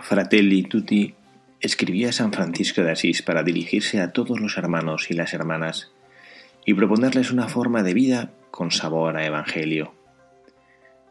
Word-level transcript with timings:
Fratelli 0.00 0.62
Tutti 0.62 1.14
escribía 1.60 2.12
San 2.12 2.32
Francisco 2.32 2.82
de 2.82 2.92
Asís 2.92 3.22
para 3.22 3.42
dirigirse 3.42 4.00
a 4.00 4.12
todos 4.12 4.40
los 4.40 4.56
hermanos 4.56 5.10
y 5.10 5.14
las 5.14 5.34
hermanas 5.34 5.90
y 6.64 6.74
proponerles 6.74 7.32
una 7.32 7.48
forma 7.48 7.82
de 7.82 7.94
vida 7.94 8.30
con 8.50 8.70
sabor 8.70 9.16
a 9.16 9.26
Evangelio. 9.26 9.94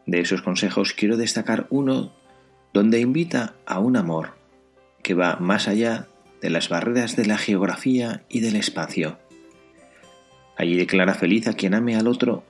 De 0.06 0.20
esos 0.20 0.40
consejos 0.40 0.94
quiero 0.94 1.16
destacar 1.16 1.66
uno 1.70 2.12
donde 2.72 3.00
invita 3.00 3.54
a 3.66 3.78
un 3.78 3.96
amor 3.96 4.36
que 5.02 5.14
va 5.14 5.36
más 5.36 5.68
allá 5.68 6.06
de 6.40 6.50
las 6.50 6.68
barreras 6.68 7.14
de 7.14 7.26
la 7.26 7.36
geografía 7.36 8.22
y 8.28 8.40
del 8.40 8.56
espacio. 8.56 9.18
Allí 10.56 10.76
declara 10.76 11.14
feliz 11.14 11.46
a 11.46 11.52
quien 11.52 11.74
ame 11.74 11.96
al 11.96 12.08
otro, 12.08 12.44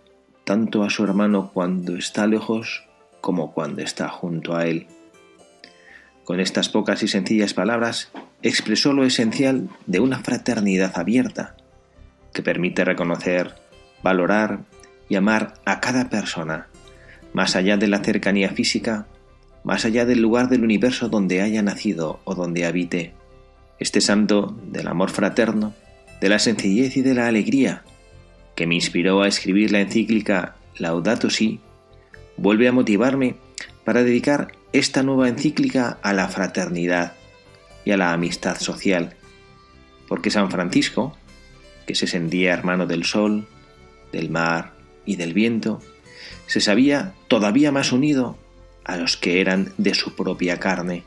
tanto 0.44 0.82
a 0.82 0.90
su 0.90 1.02
hermano 1.04 1.50
cuando 1.52 1.96
está 1.96 2.26
lejos 2.26 2.84
como 3.20 3.52
cuando 3.52 3.82
está 3.82 4.08
junto 4.08 4.54
a 4.54 4.66
él. 4.66 4.86
Con 6.28 6.40
estas 6.40 6.68
pocas 6.68 7.02
y 7.02 7.08
sencillas 7.08 7.54
palabras 7.54 8.10
expresó 8.42 8.92
lo 8.92 9.06
esencial 9.06 9.70
de 9.86 10.00
una 10.00 10.18
fraternidad 10.18 10.92
abierta, 10.98 11.56
que 12.34 12.42
permite 12.42 12.84
reconocer, 12.84 13.54
valorar 14.02 14.58
y 15.08 15.16
amar 15.16 15.54
a 15.64 15.80
cada 15.80 16.10
persona, 16.10 16.68
más 17.32 17.56
allá 17.56 17.78
de 17.78 17.88
la 17.88 18.04
cercanía 18.04 18.50
física, 18.50 19.06
más 19.64 19.86
allá 19.86 20.04
del 20.04 20.20
lugar 20.20 20.50
del 20.50 20.64
universo 20.64 21.08
donde 21.08 21.40
haya 21.40 21.62
nacido 21.62 22.20
o 22.24 22.34
donde 22.34 22.66
habite. 22.66 23.14
Este 23.78 24.02
santo 24.02 24.54
del 24.64 24.88
amor 24.88 25.08
fraterno, 25.08 25.72
de 26.20 26.28
la 26.28 26.38
sencillez 26.38 26.98
y 26.98 27.00
de 27.00 27.14
la 27.14 27.26
alegría, 27.26 27.84
que 28.54 28.66
me 28.66 28.74
inspiró 28.74 29.22
a 29.22 29.28
escribir 29.28 29.72
la 29.72 29.80
encíclica 29.80 30.56
Laudato 30.76 31.30
Si, 31.30 31.60
vuelve 32.36 32.68
a 32.68 32.72
motivarme 32.72 33.36
para 33.82 34.02
dedicar 34.02 34.57
esta 34.72 35.02
nueva 35.02 35.28
encíclica 35.28 35.98
a 36.02 36.12
la 36.12 36.28
fraternidad 36.28 37.14
y 37.84 37.92
a 37.92 37.96
la 37.96 38.12
amistad 38.12 38.58
social, 38.58 39.16
porque 40.08 40.30
San 40.30 40.50
Francisco, 40.50 41.16
que 41.86 41.94
se 41.94 42.06
sentía 42.06 42.52
hermano 42.52 42.86
del 42.86 43.04
sol, 43.04 43.48
del 44.12 44.30
mar 44.30 44.74
y 45.06 45.16
del 45.16 45.32
viento, 45.32 45.80
se 46.46 46.60
sabía 46.60 47.14
todavía 47.28 47.72
más 47.72 47.92
unido 47.92 48.38
a 48.84 48.96
los 48.96 49.16
que 49.16 49.40
eran 49.40 49.72
de 49.78 49.94
su 49.94 50.14
propia 50.14 50.58
carne. 50.58 51.04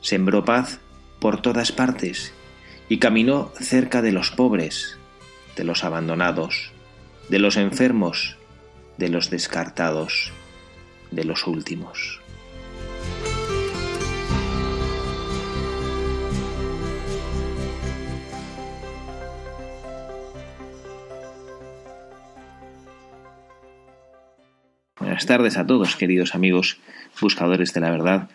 Sembró 0.00 0.44
paz 0.44 0.80
por 1.18 1.42
todas 1.42 1.72
partes 1.72 2.32
y 2.88 2.98
caminó 2.98 3.52
cerca 3.58 4.02
de 4.02 4.12
los 4.12 4.30
pobres, 4.30 4.98
de 5.56 5.64
los 5.64 5.84
abandonados, 5.84 6.72
de 7.28 7.38
los 7.38 7.56
enfermos, 7.56 8.36
de 8.96 9.08
los 9.08 9.30
descartados, 9.30 10.32
de 11.10 11.24
los 11.24 11.46
últimos. 11.46 12.20
Buenas 25.18 25.26
tardes 25.26 25.56
a 25.58 25.66
todos, 25.66 25.96
queridos 25.96 26.36
amigos 26.36 26.78
buscadores 27.20 27.74
de 27.74 27.80
la 27.80 27.90
verdad, 27.90 28.30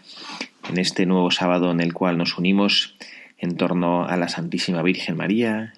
en 0.70 0.78
este 0.78 1.06
nuevo 1.06 1.32
sábado 1.32 1.72
en 1.72 1.80
el 1.80 1.94
cual 1.94 2.18
nos 2.18 2.38
unimos 2.38 2.98
en 3.38 3.56
torno 3.56 4.06
a 4.06 4.18
la 4.18 4.28
Santísima 4.28 4.82
Virgen 4.82 5.16
María, 5.16 5.76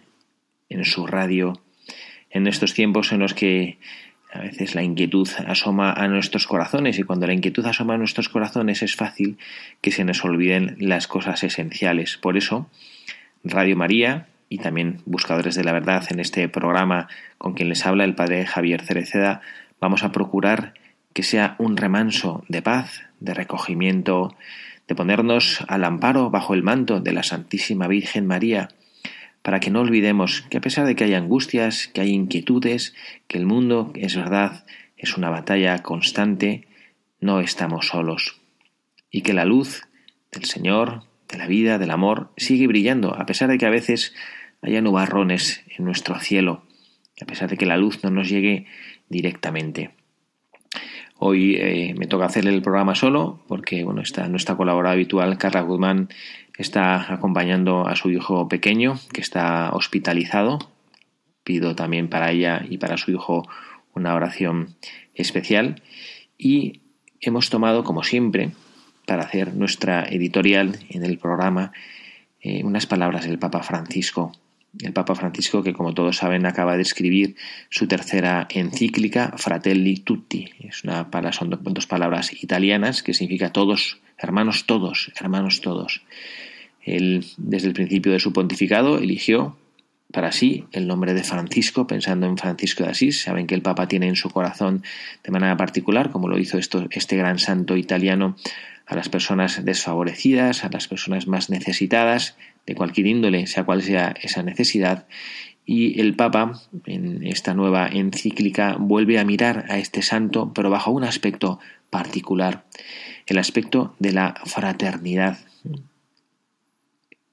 en 0.67 0.83
su 0.83 1.05
radio, 1.05 1.61
en 2.31 2.47
estos 2.47 2.73
tiempos 2.73 3.11
en 3.11 3.19
los 3.19 3.35
que 3.35 3.77
a 4.33 4.39
veces 4.39 4.73
la 4.73 4.81
inquietud 4.81 5.29
asoma 5.45 5.93
a 5.93 6.07
nuestros 6.07 6.47
corazones 6.47 6.97
y 6.97 7.03
cuando 7.03 7.27
la 7.27 7.33
inquietud 7.33 7.67
asoma 7.67 7.93
a 7.93 7.97
nuestros 7.99 8.27
corazones 8.27 8.81
es 8.81 8.95
fácil 8.95 9.37
que 9.81 9.91
se 9.91 10.05
nos 10.05 10.25
olviden 10.25 10.75
las 10.79 11.05
cosas 11.05 11.43
esenciales. 11.43 12.17
Por 12.17 12.35
eso, 12.35 12.67
Radio 13.43 13.77
María 13.77 14.25
y 14.49 14.57
también 14.57 15.03
Buscadores 15.05 15.53
de 15.53 15.65
la 15.65 15.71
Verdad 15.71 16.03
en 16.09 16.19
este 16.19 16.49
programa 16.49 17.09
con 17.37 17.53
quien 17.53 17.69
les 17.69 17.85
habla 17.85 18.05
el 18.05 18.15
Padre 18.15 18.47
Javier 18.47 18.81
Cereceda, 18.81 19.41
vamos 19.79 20.01
a 20.01 20.11
procurar 20.11 20.73
que 21.15 21.23
sea 21.23 21.55
un 21.59 21.77
remanso 21.77 22.43
de 22.49 22.61
paz, 22.61 23.03
de 23.21 23.33
recogimiento, 23.33 24.35
de 24.85 24.95
ponernos 24.95 25.63
al 25.69 25.85
amparo 25.85 26.29
bajo 26.29 26.53
el 26.53 26.61
manto 26.61 26.99
de 26.99 27.13
la 27.13 27.23
Santísima 27.23 27.87
Virgen 27.87 28.27
María, 28.27 28.67
para 29.41 29.61
que 29.61 29.71
no 29.71 29.79
olvidemos 29.79 30.41
que 30.49 30.57
a 30.57 30.61
pesar 30.61 30.85
de 30.85 30.97
que 30.97 31.05
hay 31.05 31.13
angustias, 31.13 31.87
que 31.87 32.01
hay 32.01 32.09
inquietudes, 32.09 32.93
que 33.29 33.37
el 33.37 33.45
mundo, 33.45 33.93
es 33.95 34.17
verdad, 34.17 34.65
es 34.97 35.15
una 35.15 35.29
batalla 35.29 35.79
constante, 35.79 36.67
no 37.21 37.39
estamos 37.39 37.87
solos, 37.87 38.41
y 39.09 39.21
que 39.21 39.31
la 39.31 39.45
luz 39.45 39.87
del 40.33 40.43
Señor, 40.43 41.03
de 41.29 41.37
la 41.37 41.47
vida, 41.47 41.77
del 41.77 41.91
amor, 41.91 42.33
sigue 42.35 42.67
brillando, 42.67 43.15
a 43.15 43.25
pesar 43.25 43.49
de 43.49 43.57
que 43.57 43.65
a 43.65 43.71
veces 43.71 44.13
haya 44.61 44.81
nubarrones 44.81 45.63
en 45.77 45.85
nuestro 45.85 46.19
cielo, 46.19 46.63
a 47.21 47.25
pesar 47.25 47.49
de 47.49 47.55
que 47.55 47.65
la 47.65 47.77
luz 47.77 48.03
no 48.03 48.09
nos 48.09 48.27
llegue 48.27 48.65
directamente. 49.07 49.91
Hoy 51.17 51.55
eh, 51.55 51.95
me 51.97 52.07
toca 52.07 52.25
hacer 52.25 52.45
el 52.45 52.61
programa 52.61 52.93
solo 52.93 53.39
porque 53.47 53.83
bueno, 53.83 54.01
está 54.01 54.27
nuestra 54.27 54.57
colaboradora 54.57 54.93
habitual, 54.93 55.37
Carla 55.37 55.61
Guzmán, 55.61 56.09
está 56.57 57.13
acompañando 57.13 57.87
a 57.87 57.95
su 57.95 58.09
hijo 58.11 58.47
pequeño 58.47 58.99
que 59.13 59.21
está 59.21 59.71
hospitalizado. 59.71 60.59
Pido 61.43 61.75
también 61.75 62.09
para 62.09 62.31
ella 62.31 62.65
y 62.69 62.77
para 62.77 62.97
su 62.97 63.11
hijo 63.11 63.47
una 63.93 64.13
oración 64.13 64.75
especial. 65.13 65.81
Y 66.37 66.81
hemos 67.21 67.49
tomado, 67.49 67.83
como 67.83 68.03
siempre, 68.03 68.51
para 69.05 69.23
hacer 69.23 69.53
nuestra 69.55 70.03
editorial 70.03 70.79
en 70.89 71.05
el 71.05 71.17
programa, 71.17 71.71
eh, 72.41 72.63
unas 72.63 72.87
palabras 72.87 73.25
del 73.25 73.39
Papa 73.39 73.63
Francisco 73.63 74.33
el 74.81 74.93
Papa 74.93 75.15
Francisco, 75.15 75.63
que 75.63 75.73
como 75.73 75.93
todos 75.93 76.17
saben 76.17 76.45
acaba 76.45 76.75
de 76.75 76.81
escribir 76.81 77.35
su 77.69 77.87
tercera 77.87 78.47
encíclica, 78.49 79.33
Fratelli 79.37 79.97
Tutti. 79.97 80.49
Es 80.59 80.83
una, 80.83 81.07
son 81.31 81.59
dos 81.61 81.87
palabras 81.87 82.31
italianas 82.43 83.03
que 83.03 83.13
significa 83.13 83.51
todos, 83.51 83.99
hermanos 84.17 84.65
todos, 84.65 85.11
hermanos 85.19 85.61
todos. 85.61 86.03
Él, 86.81 87.25
desde 87.37 87.67
el 87.67 87.73
principio 87.73 88.11
de 88.11 88.19
su 88.19 88.31
pontificado, 88.31 88.97
eligió 88.99 89.57
para 90.11 90.31
sí 90.31 90.65
el 90.71 90.87
nombre 90.87 91.13
de 91.13 91.23
Francisco, 91.23 91.87
pensando 91.87 92.27
en 92.27 92.37
Francisco 92.37 92.83
de 92.83 92.91
Asís. 92.91 93.21
Saben 93.23 93.47
que 93.47 93.55
el 93.55 93.61
Papa 93.61 93.87
tiene 93.87 94.07
en 94.07 94.15
su 94.15 94.29
corazón 94.29 94.83
de 95.23 95.31
manera 95.31 95.57
particular, 95.57 96.11
como 96.11 96.27
lo 96.27 96.37
hizo 96.37 96.57
esto, 96.57 96.87
este 96.91 97.17
gran 97.17 97.39
santo 97.39 97.75
italiano, 97.75 98.35
a 98.85 98.95
las 98.95 99.09
personas 99.09 99.65
desfavorecidas, 99.65 100.63
a 100.63 100.69
las 100.69 100.87
personas 100.87 101.27
más 101.27 101.49
necesitadas, 101.49 102.37
de 102.65 102.75
cualquier 102.75 103.07
índole, 103.07 103.47
sea 103.47 103.63
cual 103.63 103.81
sea 103.81 104.13
esa 104.21 104.43
necesidad, 104.43 105.07
y 105.65 105.99
el 105.99 106.15
Papa, 106.15 106.61
en 106.85 107.25
esta 107.25 107.55
nueva 107.55 107.87
encíclica, 107.87 108.75
vuelve 108.79 109.17
a 109.17 109.25
mirar 109.25 109.65
a 109.69 109.79
este 109.79 110.03
santo, 110.03 110.51
pero 110.53 110.69
bajo 110.69 110.91
un 110.91 111.03
aspecto 111.03 111.59
particular, 111.89 112.65
el 113.25 113.39
aspecto 113.39 113.95
de 113.97 114.11
la 114.11 114.35
fraternidad. 114.45 115.39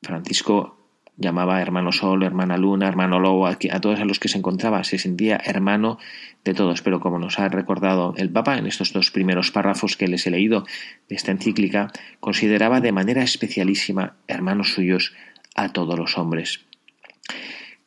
Francisco 0.03 0.82
llamaba 1.17 1.61
hermano 1.61 1.93
Sol, 1.93 2.23
hermana 2.23 2.57
Luna, 2.57 2.89
hermano 2.89 3.21
Lobo, 3.21 3.47
a, 3.47 3.57
todos 3.57 4.01
a 4.01 4.05
los 4.05 4.19
que 4.19 4.29
se 4.29 4.39
encontraba, 4.39 4.85
se 4.85 4.99
sentía 4.99 5.41
hermano 5.45 5.99
de 6.45 6.55
todos, 6.55 6.83
pero 6.83 7.01
como 7.01 7.19
nos 7.19 7.39
ha 7.39 7.49
recordado 7.49 8.15
el 8.17 8.31
Papa 8.31 8.59
en 8.59 8.67
estos 8.67 8.93
dos 8.93 9.11
primeros 9.11 9.51
párrafos 9.51 9.97
que 9.97 10.09
les 10.09 10.27
he 10.27 10.31
leído 10.31 10.65
de 11.09 11.17
esta 11.17 11.31
encíclica, 11.31 11.93
consideraba 12.21 12.81
de 12.81 12.93
manera 12.93 13.23
especialísima 13.23 14.17
hermanos 14.27 14.73
suyos 14.73 15.15
a 15.55 15.73
todos 15.73 15.99
los 15.99 16.19
hombres. 16.19 16.65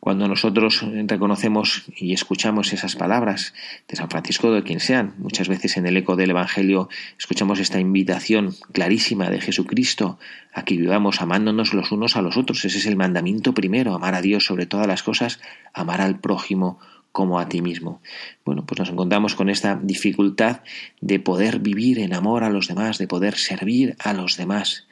Cuando 0.06 0.28
nosotros 0.28 0.86
reconocemos 1.07 1.86
y 1.98 2.13
escuchamos 2.13 2.72
esas 2.74 2.96
palabras 2.96 3.56
de 3.88 3.96
San 3.96 4.07
Francisco, 4.07 4.52
de 4.52 4.62
quien 4.62 4.80
sean, 4.80 5.16
muchas 5.18 5.50
veces 5.50 5.78
en 5.78 5.88
el 5.88 5.98
eco 5.98 6.16
del 6.16 6.30
Evangelio 6.30 6.90
escuchamos 7.18 7.57
esta 7.57 7.80
invitación 7.80 8.54
clarísima 8.72 9.31
de 9.31 9.42
Jesucristo 9.42 10.19
a 10.54 10.63
que 10.63 10.78
vivamos 10.78 11.22
amándonos 11.22 11.74
los 11.74 11.92
unos 11.92 12.18
a 12.18 12.22
los 12.22 12.38
otros. 12.38 12.63
Ese 12.66 12.78
es 12.78 12.86
el 12.86 12.96
mandamiento 12.96 13.56
primero, 13.56 13.96
amar 13.96 14.13
a 14.13 14.22
Dios 14.22 14.46
sobre 14.46 14.68
todas 14.68 14.86
las 14.86 15.02
cosas, 15.02 15.40
amar 15.74 16.02
al 16.02 16.19
prójimo 16.19 16.78
como 17.12 17.40
a 17.40 17.50
ti 17.50 17.63
mismo. 17.63 18.00
Bueno, 18.46 18.63
pues 18.63 18.78
nos 18.78 18.90
encontramos 18.90 19.34
con 19.34 19.50
esta 19.50 19.80
dificultad 19.81 20.62
de 21.01 21.19
poder 21.19 21.58
vivir 21.58 21.98
en 21.98 22.13
amor 22.13 22.44
a 22.44 22.51
los 22.51 22.68
demás, 22.68 23.00
de 23.00 23.08
poder 23.08 23.38
servir 23.38 23.96
a 23.98 24.13
los 24.13 24.38
demás. 24.38 24.86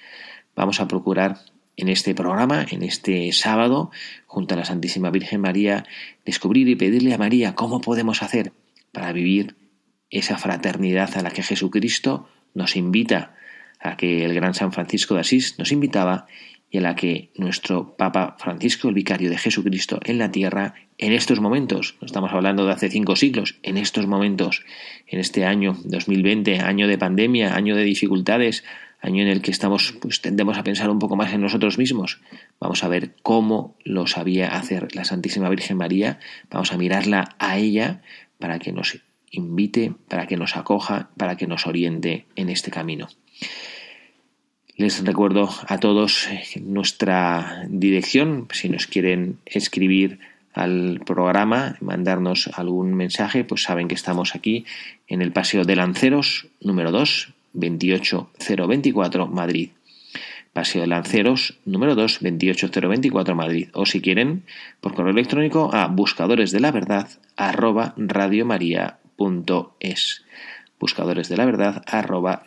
Vamos 0.55 0.79
a 0.79 0.87
procurar 0.87 1.37
en 1.77 1.89
este 1.89 2.13
programa, 2.15 2.65
en 2.69 2.83
este 2.83 3.31
sábado, 3.31 3.91
junto 4.27 4.53
a 4.53 4.57
la 4.57 4.65
Santísima 4.65 5.09
Virgen 5.09 5.41
María, 5.41 5.85
descubrir 6.25 6.67
y 6.69 6.75
pedirle 6.75 7.13
a 7.13 7.17
María 7.17 7.55
cómo 7.55 7.81
podemos 7.81 8.21
hacer 8.21 8.53
para 8.91 9.11
vivir 9.11 9.55
esa 10.09 10.37
fraternidad 10.37 11.17
a 11.17 11.21
la 11.21 11.31
que 11.31 11.43
Jesucristo 11.43 12.29
nos 12.53 12.75
invita, 12.75 13.35
a 13.79 13.97
que 13.97 14.23
el 14.23 14.33
gran 14.35 14.53
San 14.53 14.71
Francisco 14.71 15.15
de 15.15 15.21
Asís 15.21 15.57
nos 15.57 15.71
invitaba 15.71 16.27
y 16.69 16.79
a 16.79 16.81
la 16.81 16.95
que 16.95 17.29
nuestro 17.35 17.95
Papa 17.97 18.35
Francisco, 18.39 18.89
el 18.89 18.95
vicario 18.95 19.29
de 19.29 19.37
Jesucristo 19.37 19.99
en 20.05 20.17
la 20.17 20.31
tierra, 20.31 20.73
en 20.97 21.11
estos 21.11 21.39
momentos, 21.39 21.95
no 22.01 22.07
estamos 22.07 22.31
hablando 22.31 22.65
de 22.65 22.71
hace 22.71 22.89
cinco 22.89 23.15
siglos, 23.15 23.59
en 23.61 23.77
estos 23.77 24.07
momentos, 24.07 24.63
en 25.07 25.19
este 25.19 25.45
año 25.45 25.77
2020, 25.83 26.61
año 26.61 26.87
de 26.87 26.97
pandemia, 26.97 27.55
año 27.55 27.75
de 27.75 27.83
dificultades, 27.83 28.63
año 29.03 29.21
en 29.21 29.27
el 29.27 29.41
que 29.41 29.51
estamos, 29.51 29.93
pues 30.01 30.21
tendemos 30.21 30.57
a 30.57 30.63
pensar 30.63 30.89
un 30.89 30.97
poco 30.97 31.17
más 31.17 31.33
en 31.33 31.41
nosotros 31.41 31.77
mismos. 31.77 32.21
Vamos 32.59 32.83
a 32.83 32.87
ver 32.87 33.15
cómo 33.21 33.75
lo 33.83 34.07
sabía 34.07 34.55
hacer 34.55 34.95
la 34.95 35.03
Santísima 35.03 35.49
Virgen 35.49 35.77
María, 35.77 36.19
vamos 36.49 36.71
a 36.71 36.77
mirarla 36.77 37.35
a 37.37 37.57
ella 37.57 38.01
para 38.39 38.59
que 38.59 38.71
nos 38.71 38.97
invite, 39.29 39.93
para 40.07 40.25
que 40.25 40.37
nos 40.37 40.55
acoja, 40.55 41.09
para 41.17 41.35
que 41.35 41.47
nos 41.47 41.67
oriente 41.67 42.25
en 42.37 42.49
este 42.49 42.71
camino. 42.71 43.09
Les 44.77 45.03
recuerdo 45.05 45.49
a 45.67 45.77
todos 45.79 46.29
nuestra 46.61 47.65
dirección, 47.67 48.47
si 48.53 48.69
nos 48.69 48.87
quieren 48.87 49.37
escribir 49.45 50.19
al 50.53 51.01
programa, 51.05 51.75
mandarnos 51.81 52.49
algún 52.53 52.93
mensaje, 52.93 53.43
pues 53.43 53.63
saben 53.63 53.87
que 53.87 53.95
estamos 53.95 54.33
aquí 54.33 54.65
en 55.07 55.21
el 55.21 55.33
Paseo 55.33 55.65
de 55.65 55.75
Lanceros, 55.75 56.47
número 56.61 56.91
2, 56.91 57.33
28024, 57.53 59.27
Madrid. 59.27 59.69
Paseo 60.53 60.81
de 60.81 60.87
Lanceros, 60.87 61.59
número 61.65 61.95
2, 61.95 62.19
28024, 62.21 63.35
Madrid. 63.35 63.69
O 63.73 63.85
si 63.87 64.01
quieren, 64.01 64.43
por 64.81 64.93
correo 64.93 65.11
electrónico 65.11 65.73
a 65.73 65.87
buscadores 65.87 66.51
de 66.51 66.59
arroba. 67.35 67.95
Buscadores 70.79 71.29
de 71.29 71.37
la 71.37 71.45
verdad, 71.45 71.83
arroba. 71.87 72.43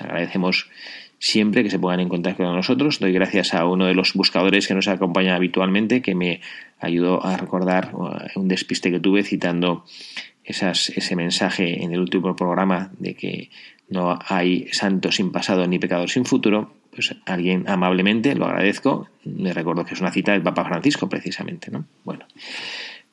Agradecemos 0.00 0.68
siempre 1.18 1.62
que 1.62 1.70
se 1.70 1.78
pongan 1.78 2.00
en 2.00 2.10
contacto 2.10 2.44
con 2.44 2.54
nosotros. 2.54 2.98
Doy 2.98 3.12
gracias 3.12 3.54
a 3.54 3.64
uno 3.64 3.86
de 3.86 3.94
los 3.94 4.12
buscadores 4.12 4.68
que 4.68 4.74
nos 4.74 4.88
acompaña 4.88 5.36
habitualmente, 5.36 6.02
que 6.02 6.14
me 6.14 6.42
ayudó 6.80 7.24
a 7.24 7.38
recordar 7.38 7.92
un 8.36 8.48
despiste 8.48 8.90
que 8.90 9.00
tuve 9.00 9.22
citando 9.22 9.86
ese 10.44 11.16
mensaje 11.16 11.82
en 11.82 11.92
el 11.92 12.00
último 12.00 12.36
programa 12.36 12.90
de 12.98 13.14
que 13.14 13.50
no 13.88 14.18
hay 14.26 14.68
santo 14.72 15.12
sin 15.12 15.32
pasado 15.32 15.66
ni 15.66 15.78
pecador 15.78 16.10
sin 16.10 16.24
futuro, 16.24 16.74
pues 16.90 17.14
alguien 17.26 17.64
amablemente, 17.68 18.34
lo 18.34 18.46
agradezco, 18.46 19.08
me 19.24 19.52
recuerdo 19.52 19.84
que 19.84 19.94
es 19.94 20.00
una 20.00 20.12
cita 20.12 20.32
del 20.32 20.42
Papa 20.42 20.64
Francisco 20.64 21.08
precisamente, 21.08 21.70
¿no? 21.70 21.84
Bueno, 22.04 22.26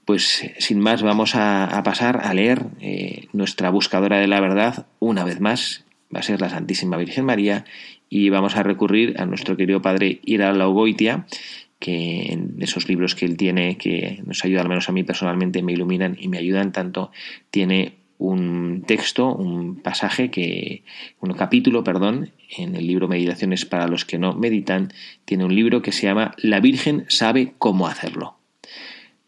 pues 0.05 0.51
sin 0.59 0.79
más 0.79 1.03
vamos 1.03 1.35
a, 1.35 1.81
pasar 1.83 2.21
a 2.23 2.33
leer 2.33 2.65
eh, 2.79 3.27
nuestra 3.33 3.69
buscadora 3.69 4.19
de 4.19 4.27
la 4.27 4.39
verdad 4.39 4.87
una 4.99 5.23
vez 5.23 5.39
más, 5.39 5.85
va 6.13 6.19
a 6.19 6.23
ser 6.23 6.41
la 6.41 6.49
Santísima 6.49 6.97
Virgen 6.97 7.25
María 7.25 7.65
y 8.09 8.29
vamos 8.29 8.57
a 8.57 8.63
recurrir 8.63 9.19
a 9.19 9.25
nuestro 9.25 9.55
querido 9.55 9.81
Padre 9.81 10.19
Ira 10.25 10.51
Laugoitia, 10.53 11.25
que 11.81 12.31
en 12.31 12.57
esos 12.59 12.87
libros 12.87 13.15
que 13.15 13.25
él 13.25 13.35
tiene, 13.35 13.75
que 13.75 14.21
nos 14.23 14.45
ayuda, 14.45 14.61
al 14.61 14.69
menos 14.69 14.87
a 14.87 14.91
mí 14.91 15.03
personalmente, 15.03 15.63
me 15.63 15.73
iluminan 15.73 16.15
y 16.17 16.27
me 16.27 16.37
ayudan 16.37 16.71
tanto, 16.71 17.11
tiene 17.49 17.95
un 18.19 18.83
texto, 18.85 19.33
un 19.33 19.77
pasaje 19.77 20.29
que, 20.29 20.83
un 21.19 21.33
capítulo, 21.33 21.83
perdón, 21.83 22.29
en 22.55 22.75
el 22.75 22.85
libro 22.85 23.07
Meditaciones 23.07 23.65
para 23.65 23.87
los 23.87 24.05
que 24.05 24.19
no 24.19 24.35
meditan, 24.35 24.93
tiene 25.25 25.43
un 25.43 25.55
libro 25.55 25.81
que 25.81 25.91
se 25.91 26.03
llama 26.03 26.35
La 26.37 26.59
Virgen 26.59 27.05
sabe 27.07 27.53
cómo 27.57 27.87
hacerlo. 27.87 28.35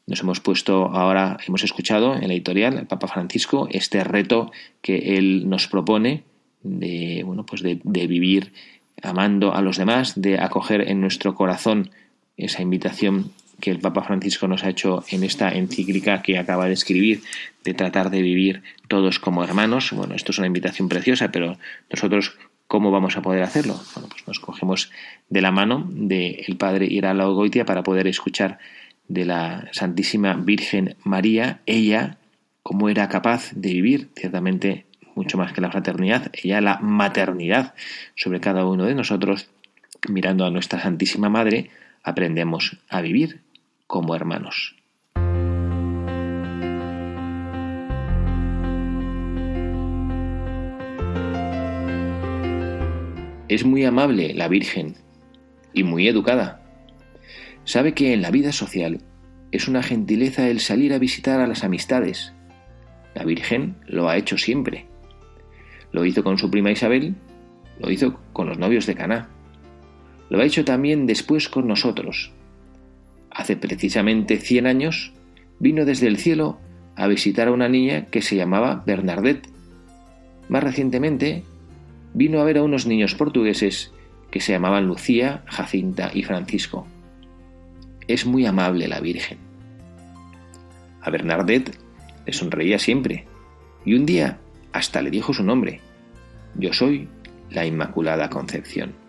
Nos 0.06 0.22
hemos 0.22 0.40
puesto 0.40 0.92
ahora, 0.92 1.38
hemos 1.48 1.64
escuchado 1.64 2.14
en 2.14 2.28
la 2.28 2.36
editorial, 2.36 2.78
el 2.78 2.86
Papa 2.86 3.08
Francisco, 3.08 3.68
este 3.72 4.04
reto 4.04 4.52
que 4.84 5.18
él 5.18 5.50
nos 5.50 5.68
propone 5.68 6.24
de, 6.62 7.24
bueno, 7.26 7.48
pues 7.48 7.64
de, 7.64 7.80
de 7.84 8.06
vivir 8.06 8.54
amando 9.02 9.56
a 9.56 9.62
los 9.64 9.78
demás, 9.78 10.22
de 10.22 10.40
acoger 10.40 10.88
en 10.88 11.02
nuestro 11.02 11.34
corazón 11.34 11.90
esa 12.38 12.62
invitación 12.62 13.32
que 13.60 13.72
el 13.72 13.80
Papa 13.80 14.04
Francisco 14.04 14.48
nos 14.48 14.64
ha 14.64 14.70
hecho 14.70 15.06
en 15.10 15.24
esta 15.24 15.50
encíclica 15.50 16.22
que 16.22 16.38
acaba 16.38 16.68
de 16.68 16.74
escribir, 16.74 17.22
de 17.64 17.74
tratar 17.74 18.10
de 18.10 18.22
vivir 18.22 18.64
todos 18.88 19.20
como 19.20 19.44
hermanos. 19.44 19.92
Bueno, 19.94 20.16
esto 20.16 20.32
es 20.32 20.38
una 20.38 20.48
invitación 20.48 20.90
preciosa, 20.90 21.32
pero 21.32 21.58
nosotros, 21.90 22.38
¿cómo 22.68 22.92
vamos 22.92 23.16
a 23.16 23.22
poder 23.22 23.44
hacerlo? 23.44 23.80
Bueno, 23.94 24.10
pues 24.10 24.28
nos 24.28 24.40
cogemos 24.40 24.92
de 25.30 25.42
la 25.42 25.52
mano 25.52 25.88
del 25.90 26.58
Padre 26.58 26.88
Irala 26.88 27.28
Ogoitia 27.30 27.66
para 27.66 27.84
poder 27.84 28.08
escuchar 28.08 28.60
de 29.08 29.26
la 29.26 29.70
Santísima 29.72 30.34
Virgen 30.34 30.98
María, 31.04 31.62
ella, 31.66 32.18
cómo 32.64 32.90
era 32.90 33.08
capaz 33.08 33.52
de 33.54 33.70
vivir, 33.74 34.10
ciertamente 34.16 34.86
mucho 35.16 35.38
más 35.38 35.54
que 35.54 35.62
la 35.62 35.72
fraternidad, 35.72 36.32
ella 36.34 36.60
la 36.60 36.80
maternidad 36.80 37.76
sobre 38.16 38.40
cada 38.40 38.66
uno 38.66 38.86
de 38.86 38.96
nosotros, 38.96 39.48
mirando 40.10 40.46
a 40.46 40.52
nuestra 40.52 40.82
Santísima 40.82 41.30
Madre, 41.30 41.70
aprendemos 42.04 42.78
a 42.90 43.02
vivir 43.02 43.42
como 43.88 44.16
hermanos. 44.16 44.76
Es 53.48 53.66
muy 53.66 53.86
amable 53.86 54.34
la 54.34 54.48
Virgen 54.48 54.96
y 55.74 55.84
muy 55.84 56.08
educada. 56.08 56.62
Sabe 57.66 57.94
que 57.94 58.14
en 58.14 58.22
la 58.22 58.32
vida 58.32 58.52
social 58.52 59.02
es 59.52 59.68
una 59.68 59.84
gentileza 59.84 60.50
el 60.50 60.60
salir 60.60 60.94
a 60.94 60.98
visitar 60.98 61.40
a 61.40 61.48
las 61.48 61.64
amistades. 61.64 62.34
La 63.14 63.24
Virgen 63.24 63.76
lo 63.86 64.10
ha 64.10 64.18
hecho 64.18 64.38
siempre. 64.38 64.88
Lo 65.92 66.04
hizo 66.06 66.24
con 66.24 66.40
su 66.40 66.50
prima 66.50 66.72
Isabel, 66.72 67.16
lo 67.80 67.92
hizo 67.92 68.20
con 68.34 68.48
los 68.48 68.58
novios 68.58 68.88
de 68.88 68.96
Caná. 68.96 69.30
Lo 70.34 70.42
ha 70.42 70.46
hecho 70.46 70.66
también 70.66 71.06
después 71.06 71.48
con 71.48 71.68
nosotros. 71.68 72.32
Hace 73.30 73.56
precisamente 73.56 74.38
100 74.38 74.66
años 74.66 75.14
vino 75.60 75.86
desde 75.86 76.08
el 76.08 76.18
cielo 76.18 76.58
a 76.96 77.06
visitar 77.06 77.50
a 77.50 77.52
una 77.52 77.70
niña 77.70 78.08
que 78.08 78.24
se 78.24 78.36
llamaba 78.36 78.82
Bernadette. 78.84 79.48
Más 80.50 80.64
recientemente 80.64 81.44
vino 82.16 82.42
a 82.42 82.46
ver 82.46 82.58
a 82.58 82.64
unos 82.64 82.88
niños 82.88 83.14
portugueses 83.14 83.94
que 84.32 84.40
se 84.40 84.54
llamaban 84.54 84.88
Lucía, 84.88 85.44
Jacinta 85.46 86.10
y 86.12 86.24
Francisco. 86.24 86.88
Es 88.08 88.26
muy 88.26 88.48
amable 88.48 88.88
la 88.88 89.02
Virgen. 89.02 89.38
A 91.04 91.12
Bernadette 91.12 91.78
le 92.26 92.34
sonreía 92.34 92.80
siempre 92.80 93.28
y 93.86 93.94
un 93.94 94.08
día 94.08 94.40
hasta 94.72 95.04
le 95.04 95.12
dijo 95.12 95.32
su 95.32 95.44
nombre. 95.44 95.80
Yo 96.56 96.74
soy 96.74 97.08
la 97.52 97.68
Inmaculada 97.68 98.32
Concepción. 98.32 99.03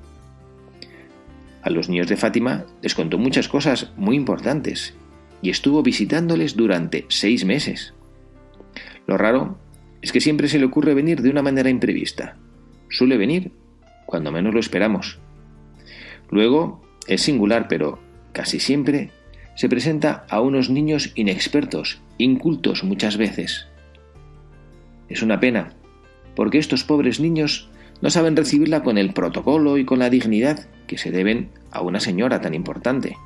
A 1.65 1.71
los 1.71 1.89
niños 1.89 2.09
de 2.09 2.19
Fátima 2.19 2.67
les 2.83 2.95
contó 2.95 3.17
muchas 3.17 3.49
cosas 3.49 3.91
muy 3.97 4.17
importantes 4.17 4.95
y 5.41 5.49
estuvo 5.49 5.83
visitándoles 5.83 6.57
durante 6.57 7.07
seis 7.09 7.47
meses. 7.47 7.95
Lo 9.07 9.17
raro 9.17 9.59
es 10.03 10.13
que 10.13 10.21
siempre 10.21 10.49
se 10.49 10.59
le 10.59 10.67
ocurre 10.67 10.93
venir 10.93 11.23
de 11.23 11.31
una 11.31 11.41
manera 11.41 11.71
imprevista. 11.71 12.37
Suele 12.91 13.17
venir 13.17 13.53
cuando 14.05 14.31
menos 14.31 14.53
lo 14.53 14.61
esperamos. 14.61 15.19
Luego 16.31 16.83
es 17.07 17.23
singular, 17.23 17.67
pero 17.67 17.99
casi 18.33 18.61
siempre 18.61 19.11
se 19.57 19.71
presenta 19.71 20.27
a 20.29 20.43
unos 20.43 20.69
niños 20.69 21.13
inexpertos, 21.15 22.03
incultos 22.19 22.85
muchas 22.85 23.17
veces. 23.17 23.69
Es 25.09 25.23
una 25.23 25.41
pena, 25.41 25.73
porque 26.37 26.59
estos 26.59 26.85
pobres 26.85 27.21
niños 27.21 27.71
no 28.05 28.11
saben 28.11 28.37
recibirla 28.37 28.83
con 28.83 28.99
el 28.99 29.15
protocolo 29.15 29.79
y 29.79 29.87
con 29.87 29.99
la 29.99 30.11
dignidad 30.11 30.67
que 30.87 30.99
se 30.99 31.11
deben 31.11 31.49
a 31.71 31.81
una 31.81 32.01
señora 32.01 32.43
tan 32.43 32.53
importante. 32.53 33.17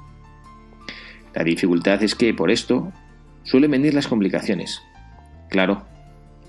La 1.34 1.42
dificultad 1.42 2.00
es 2.04 2.14
que, 2.14 2.32
por 2.32 2.52
esto, 2.52 2.92
suelen 3.42 3.72
venir 3.72 3.92
las 3.92 4.06
complicaciones. 4.06 4.80
Claro, 5.50 5.84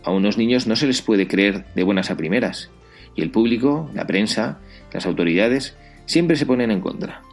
a 0.04 0.12
unos 0.12 0.38
niños 0.38 0.68
no 0.68 0.76
se 0.76 0.86
les 0.86 1.02
puede 1.02 1.28
creer 1.28 1.66
de 1.74 1.82
buenas 1.82 2.12
a 2.12 2.18
primeras, 2.18 2.70
y 3.16 3.24
el 3.24 3.32
público, 3.32 3.90
la 3.96 4.06
prensa, 4.06 4.60
las 4.94 5.08
autoridades, 5.08 5.76
siempre 6.06 6.38
se 6.38 6.46
ponen 6.46 6.70
en 6.70 6.82
contra. 6.82 7.24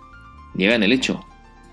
Niegan 0.55 0.83
el 0.83 0.93
hecho, 0.93 1.27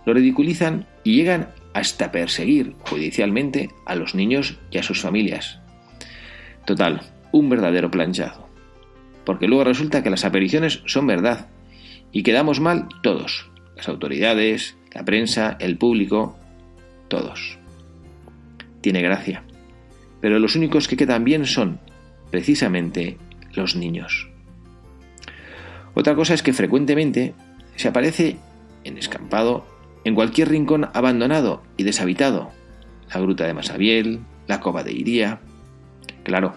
lo 0.05 0.13
ridiculizan 0.13 0.85
y 1.05 1.15
llegan 1.15 1.47
hasta 1.73 2.11
perseguir 2.11 2.75
judicialmente 2.89 3.69
a 3.85 3.95
los 3.95 4.15
niños 4.15 4.59
y 4.69 4.79
a 4.79 4.83
sus 4.83 4.99
familias. 4.99 5.61
Total, 6.65 7.03
un 7.31 7.49
verdadero 7.49 7.89
planchado. 7.89 8.42
Porque 9.25 9.47
luego 9.47 9.63
resulta 9.63 10.03
que 10.03 10.09
las 10.09 10.25
apariciones 10.25 10.81
son 10.85 11.07
verdad 11.07 11.47
y 12.11 12.23
quedamos 12.23 12.59
mal 12.59 12.87
todos, 13.01 13.49
las 13.75 13.87
autoridades, 13.87 14.77
la 14.93 15.03
prensa, 15.03 15.57
el 15.59 15.77
público, 15.77 16.37
todos. 17.07 17.57
Tiene 18.81 19.01
gracia. 19.01 19.43
Pero 20.21 20.39
los 20.39 20.55
únicos 20.55 20.87
que 20.87 20.97
quedan 20.97 21.23
bien 21.23 21.45
son, 21.45 21.79
precisamente, 22.31 23.17
los 23.53 23.75
niños. 23.75 24.29
Otra 25.95 26.15
cosa 26.15 26.33
es 26.33 26.43
que 26.43 26.53
frecuentemente 26.53 27.33
se 27.75 27.87
aparece 27.87 28.37
en 28.83 28.97
escampado 28.97 29.65
en 30.03 30.15
cualquier 30.15 30.49
rincón 30.49 30.89
abandonado 30.93 31.63
y 31.77 31.83
deshabitado. 31.83 32.51
La 33.13 33.19
gruta 33.21 33.45
de 33.45 33.53
Masabiel, 33.53 34.19
la 34.47 34.59
cova 34.59 34.83
de 34.83 34.91
Iría. 34.91 35.39
Claro, 36.23 36.55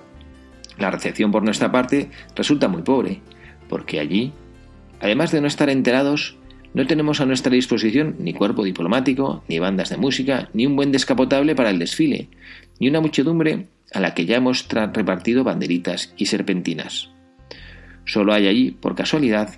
la 0.78 0.90
recepción 0.90 1.30
por 1.30 1.42
nuestra 1.42 1.72
parte 1.72 2.10
resulta 2.34 2.68
muy 2.68 2.82
pobre, 2.82 3.20
porque 3.68 4.00
allí, 4.00 4.32
además 5.00 5.32
de 5.32 5.40
no 5.40 5.46
estar 5.46 5.70
enterados, 5.70 6.36
no 6.74 6.86
tenemos 6.86 7.20
a 7.20 7.26
nuestra 7.26 7.52
disposición 7.52 8.16
ni 8.18 8.34
cuerpo 8.34 8.62
diplomático, 8.62 9.42
ni 9.48 9.58
bandas 9.58 9.88
de 9.88 9.96
música, 9.96 10.50
ni 10.52 10.66
un 10.66 10.76
buen 10.76 10.92
descapotable 10.92 11.54
para 11.54 11.70
el 11.70 11.78
desfile, 11.78 12.28
ni 12.78 12.88
una 12.88 13.00
muchedumbre 13.00 13.68
a 13.94 14.00
la 14.00 14.14
que 14.14 14.26
ya 14.26 14.36
hemos 14.36 14.68
repartido 14.68 15.44
banderitas 15.44 16.12
y 16.16 16.26
serpentinas. 16.26 17.10
Solo 18.04 18.34
hay 18.34 18.46
allí, 18.46 18.72
por 18.72 18.94
casualidad, 18.94 19.54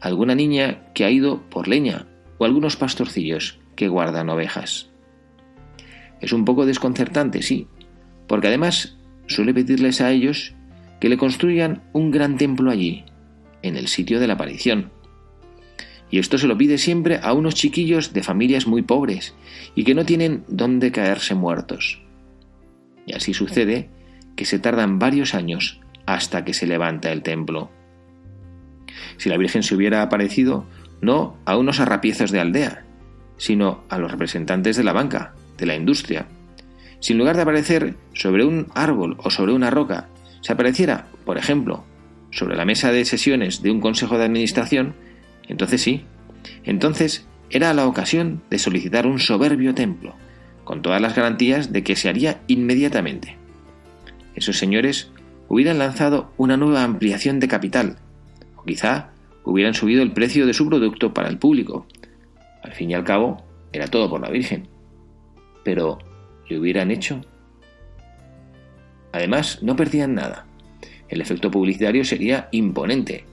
alguna 0.00 0.34
niña 0.34 0.84
que 0.94 1.04
ha 1.04 1.10
ido 1.10 1.42
por 1.50 1.68
leña 1.68 2.06
o 2.38 2.44
algunos 2.44 2.76
pastorcillos 2.76 3.58
que 3.76 3.88
guardan 3.88 4.30
ovejas. 4.30 4.90
Es 6.20 6.32
un 6.32 6.44
poco 6.44 6.66
desconcertante, 6.66 7.42
sí, 7.42 7.66
porque 8.26 8.48
además 8.48 8.96
suele 9.26 9.52
pedirles 9.52 10.00
a 10.00 10.10
ellos 10.10 10.54
que 11.02 11.08
le 11.08 11.16
construyan 11.16 11.82
un 11.92 12.12
gran 12.12 12.36
templo 12.36 12.70
allí, 12.70 13.04
en 13.62 13.74
el 13.74 13.88
sitio 13.88 14.20
de 14.20 14.28
la 14.28 14.34
aparición. 14.34 14.92
Y 16.12 16.20
esto 16.20 16.38
se 16.38 16.46
lo 16.46 16.56
pide 16.56 16.78
siempre 16.78 17.18
a 17.20 17.32
unos 17.32 17.56
chiquillos 17.56 18.12
de 18.12 18.22
familias 18.22 18.68
muy 18.68 18.82
pobres 18.82 19.34
y 19.74 19.82
que 19.82 19.96
no 19.96 20.04
tienen 20.04 20.44
dónde 20.46 20.92
caerse 20.92 21.34
muertos. 21.34 22.00
Y 23.04 23.14
así 23.14 23.34
sucede 23.34 23.90
que 24.36 24.44
se 24.44 24.60
tardan 24.60 25.00
varios 25.00 25.34
años 25.34 25.80
hasta 26.06 26.44
que 26.44 26.54
se 26.54 26.68
levanta 26.68 27.10
el 27.10 27.24
templo. 27.24 27.68
Si 29.16 29.28
la 29.28 29.38
Virgen 29.38 29.64
se 29.64 29.74
hubiera 29.74 30.02
aparecido 30.02 30.66
no 31.00 31.36
a 31.46 31.56
unos 31.56 31.80
arrapiezos 31.80 32.30
de 32.30 32.38
aldea, 32.38 32.84
sino 33.38 33.82
a 33.88 33.98
los 33.98 34.12
representantes 34.12 34.76
de 34.76 34.84
la 34.84 34.92
banca, 34.92 35.34
de 35.58 35.66
la 35.66 35.74
industria, 35.74 36.28
si 37.00 37.12
en 37.12 37.18
lugar 37.18 37.34
de 37.34 37.42
aparecer 37.42 37.96
sobre 38.14 38.44
un 38.44 38.68
árbol 38.72 39.16
o 39.18 39.30
sobre 39.30 39.52
una 39.52 39.68
roca, 39.68 40.08
se 40.42 40.52
apareciera, 40.52 41.06
por 41.24 41.38
ejemplo, 41.38 41.84
sobre 42.30 42.56
la 42.56 42.66
mesa 42.66 42.92
de 42.92 43.04
sesiones 43.04 43.62
de 43.62 43.70
un 43.70 43.80
consejo 43.80 44.18
de 44.18 44.24
administración, 44.24 44.94
entonces 45.48 45.80
sí, 45.80 46.04
entonces 46.64 47.26
era 47.50 47.72
la 47.72 47.86
ocasión 47.86 48.42
de 48.50 48.58
solicitar 48.58 49.06
un 49.06 49.18
soberbio 49.18 49.74
templo, 49.74 50.14
con 50.64 50.82
todas 50.82 51.00
las 51.00 51.14
garantías 51.14 51.72
de 51.72 51.82
que 51.82 51.96
se 51.96 52.08
haría 52.08 52.40
inmediatamente. 52.48 53.36
Esos 54.34 54.58
señores 54.58 55.10
hubieran 55.48 55.78
lanzado 55.78 56.32
una 56.36 56.56
nueva 56.56 56.82
ampliación 56.82 57.40
de 57.40 57.48
capital, 57.48 57.96
o 58.56 58.64
quizá 58.64 59.10
hubieran 59.44 59.74
subido 59.74 60.02
el 60.02 60.12
precio 60.12 60.46
de 60.46 60.54
su 60.54 60.68
producto 60.68 61.12
para 61.12 61.28
el 61.28 61.38
público. 61.38 61.86
Al 62.62 62.72
fin 62.72 62.90
y 62.90 62.94
al 62.94 63.04
cabo, 63.04 63.44
era 63.72 63.86
todo 63.86 64.08
por 64.08 64.20
la 64.20 64.30
Virgen. 64.30 64.68
Pero, 65.64 65.98
¿lo 66.48 66.60
hubieran 66.60 66.90
hecho? 66.90 67.20
Además, 69.12 69.58
no 69.62 69.76
perdían 69.76 70.14
nada. 70.14 70.46
El 71.08 71.20
efecto 71.20 71.50
publicitario 71.50 72.04
sería 72.04 72.48
imponente. 72.50 73.24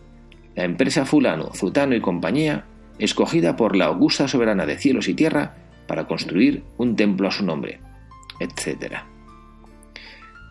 La 0.56 0.66
empresa 0.66 1.06
fulano, 1.06 1.52
Zutano 1.54 1.96
y 1.96 2.02
compañía, 2.02 2.66
escogida 3.00 3.56
por 3.56 3.76
la 3.76 3.86
augusta 3.86 4.28
soberana 4.28 4.66
de 4.66 4.78
cielos 4.78 5.08
y 5.08 5.14
tierra 5.14 5.56
para 5.88 6.06
construir 6.06 6.64
un 6.78 6.96
templo 6.96 7.28
a 7.28 7.32
su 7.32 7.46
nombre, 7.46 7.80
etc. 8.40 8.98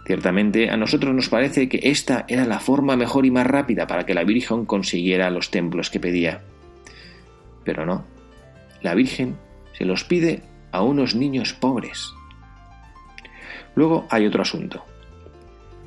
Ciertamente 0.07 0.71
a 0.71 0.79
nosotros 0.79 1.15
nos 1.15 1.29
parece 1.29 1.69
que 1.69 1.81
esta 1.83 2.25
era 2.29 2.47
la 2.47 2.61
forma 2.61 2.97
mejor 2.97 3.27
y 3.27 3.31
más 3.31 3.47
rápida 3.47 3.87
para 3.87 4.07
que 4.07 4.15
la 4.15 4.25
Virgen 4.25 4.65
consiguiera 4.65 5.31
los 5.31 5.51
templos 5.51 5.91
que 5.91 6.01
pedía. 6.01 6.41
Pero 7.65 7.85
no, 7.85 8.07
la 8.81 8.95
Virgen 8.95 9.37
se 9.77 9.85
los 9.85 10.05
pide 10.05 10.43
a 10.73 10.83
unos 10.83 11.15
niños 11.15 11.53
pobres. 11.53 12.11
Luego 13.75 14.07
hay 14.09 14.27
otro 14.27 14.41
asunto. 14.41 14.88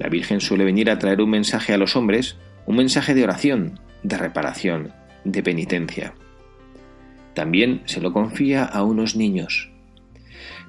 La 0.02 0.10
Virgen 0.10 0.42
suele 0.42 0.64
venir 0.64 0.90
a 0.90 0.98
traer 0.98 1.22
un 1.22 1.30
mensaje 1.30 1.74
a 1.74 1.78
los 1.78 1.96
hombres, 1.96 2.36
un 2.66 2.76
mensaje 2.76 3.14
de 3.14 3.24
oración, 3.24 3.80
de 4.02 4.18
reparación, 4.18 4.94
de 5.26 5.44
penitencia. 5.44 6.16
También 7.36 7.84
se 7.86 8.02
lo 8.02 8.12
confía 8.12 8.64
a 8.64 8.84
unos 8.84 9.16
niños. 9.16 9.70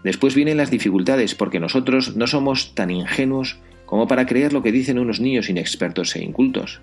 Después 0.04 0.34
vienen 0.34 0.58
las 0.58 0.70
dificultades 0.70 1.34
porque 1.34 1.60
nosotros 1.60 2.14
no 2.14 2.26
somos 2.26 2.74
tan 2.74 2.90
ingenuos 2.90 3.58
como 3.86 4.06
para 4.06 4.26
creer 4.26 4.52
lo 4.52 4.62
que 4.62 4.70
dicen 4.70 4.98
unos 4.98 5.18
niños 5.18 5.48
inexpertos 5.48 6.14
e 6.14 6.22
incultos. 6.22 6.82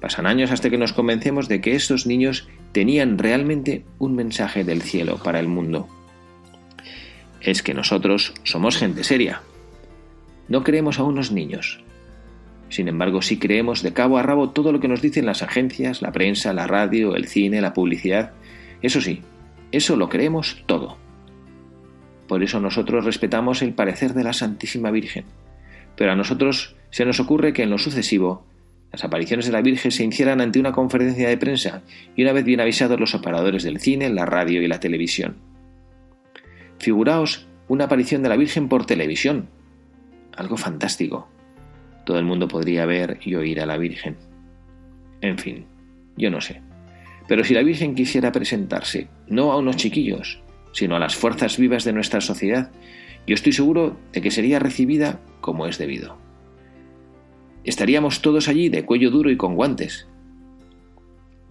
Pasan 0.00 0.26
años 0.26 0.52
hasta 0.52 0.70
que 0.70 0.78
nos 0.78 0.94
convencemos 0.94 1.46
de 1.46 1.60
que 1.60 1.74
estos 1.74 2.06
niños 2.06 2.48
tenían 2.72 3.18
realmente 3.18 3.84
un 3.98 4.14
mensaje 4.14 4.64
del 4.64 4.80
cielo 4.80 5.18
para 5.22 5.40
el 5.40 5.48
mundo. 5.48 5.88
Es 7.42 7.62
que 7.62 7.74
nosotros 7.74 8.32
somos 8.44 8.78
gente 8.78 9.04
seria, 9.04 9.42
no 10.48 10.62
creemos 10.64 10.98
a 10.98 11.04
unos 11.04 11.32
niños. 11.32 11.82
Sin 12.68 12.88
embargo, 12.88 13.22
sí 13.22 13.38
creemos 13.38 13.82
de 13.82 13.92
cabo 13.92 14.18
a 14.18 14.22
rabo 14.22 14.50
todo 14.50 14.72
lo 14.72 14.80
que 14.80 14.88
nos 14.88 15.02
dicen 15.02 15.26
las 15.26 15.42
agencias, 15.42 16.02
la 16.02 16.12
prensa, 16.12 16.52
la 16.52 16.66
radio, 16.66 17.14
el 17.14 17.26
cine, 17.26 17.60
la 17.60 17.74
publicidad. 17.74 18.32
Eso 18.82 19.00
sí, 19.00 19.22
eso 19.72 19.96
lo 19.96 20.08
creemos 20.08 20.62
todo. 20.66 20.96
Por 22.26 22.42
eso 22.42 22.60
nosotros 22.60 23.04
respetamos 23.04 23.62
el 23.62 23.72
parecer 23.72 24.14
de 24.14 24.24
la 24.24 24.32
Santísima 24.32 24.90
Virgen. 24.90 25.24
Pero 25.96 26.12
a 26.12 26.16
nosotros 26.16 26.74
se 26.90 27.04
nos 27.04 27.20
ocurre 27.20 27.52
que 27.52 27.62
en 27.62 27.70
lo 27.70 27.78
sucesivo 27.78 28.44
las 28.92 29.04
apariciones 29.04 29.46
de 29.46 29.52
la 29.52 29.62
Virgen 29.62 29.90
se 29.90 30.04
hicieran 30.04 30.40
ante 30.40 30.58
una 30.58 30.72
conferencia 30.72 31.28
de 31.28 31.38
prensa 31.38 31.82
y 32.14 32.22
una 32.22 32.32
vez 32.32 32.44
bien 32.44 32.60
avisados 32.60 32.98
los 32.98 33.14
operadores 33.14 33.62
del 33.62 33.80
cine, 33.80 34.08
la 34.10 34.26
radio 34.26 34.62
y 34.62 34.68
la 34.68 34.80
televisión. 34.80 35.36
Figuraos 36.78 37.46
una 37.68 37.84
aparición 37.84 38.22
de 38.22 38.28
la 38.28 38.36
Virgen 38.36 38.68
por 38.68 38.86
televisión, 38.86 39.48
algo 40.36 40.56
fantástico. 40.56 41.28
Todo 42.04 42.18
el 42.18 42.24
mundo 42.24 42.48
podría 42.48 42.86
ver 42.86 43.18
y 43.22 43.34
oír 43.34 43.60
a 43.60 43.66
la 43.66 43.78
Virgen. 43.78 44.16
En 45.20 45.38
fin, 45.38 45.66
yo 46.16 46.30
no 46.30 46.40
sé. 46.40 46.62
Pero 47.26 47.42
si 47.42 47.54
la 47.54 47.62
Virgen 47.62 47.94
quisiera 47.94 48.32
presentarse 48.32 49.08
no 49.26 49.52
a 49.52 49.56
unos 49.56 49.76
chiquillos, 49.76 50.40
sino 50.72 50.96
a 50.96 51.00
las 51.00 51.16
fuerzas 51.16 51.58
vivas 51.58 51.84
de 51.84 51.92
nuestra 51.92 52.20
sociedad, 52.20 52.70
yo 53.26 53.34
estoy 53.34 53.52
seguro 53.52 53.96
de 54.12 54.20
que 54.20 54.30
sería 54.30 54.58
recibida 54.58 55.20
como 55.40 55.66
es 55.66 55.78
debido. 55.78 56.16
Estaríamos 57.64 58.22
todos 58.22 58.48
allí 58.48 58.68
de 58.68 58.84
cuello 58.84 59.10
duro 59.10 59.30
y 59.30 59.36
con 59.36 59.56
guantes. 59.56 60.06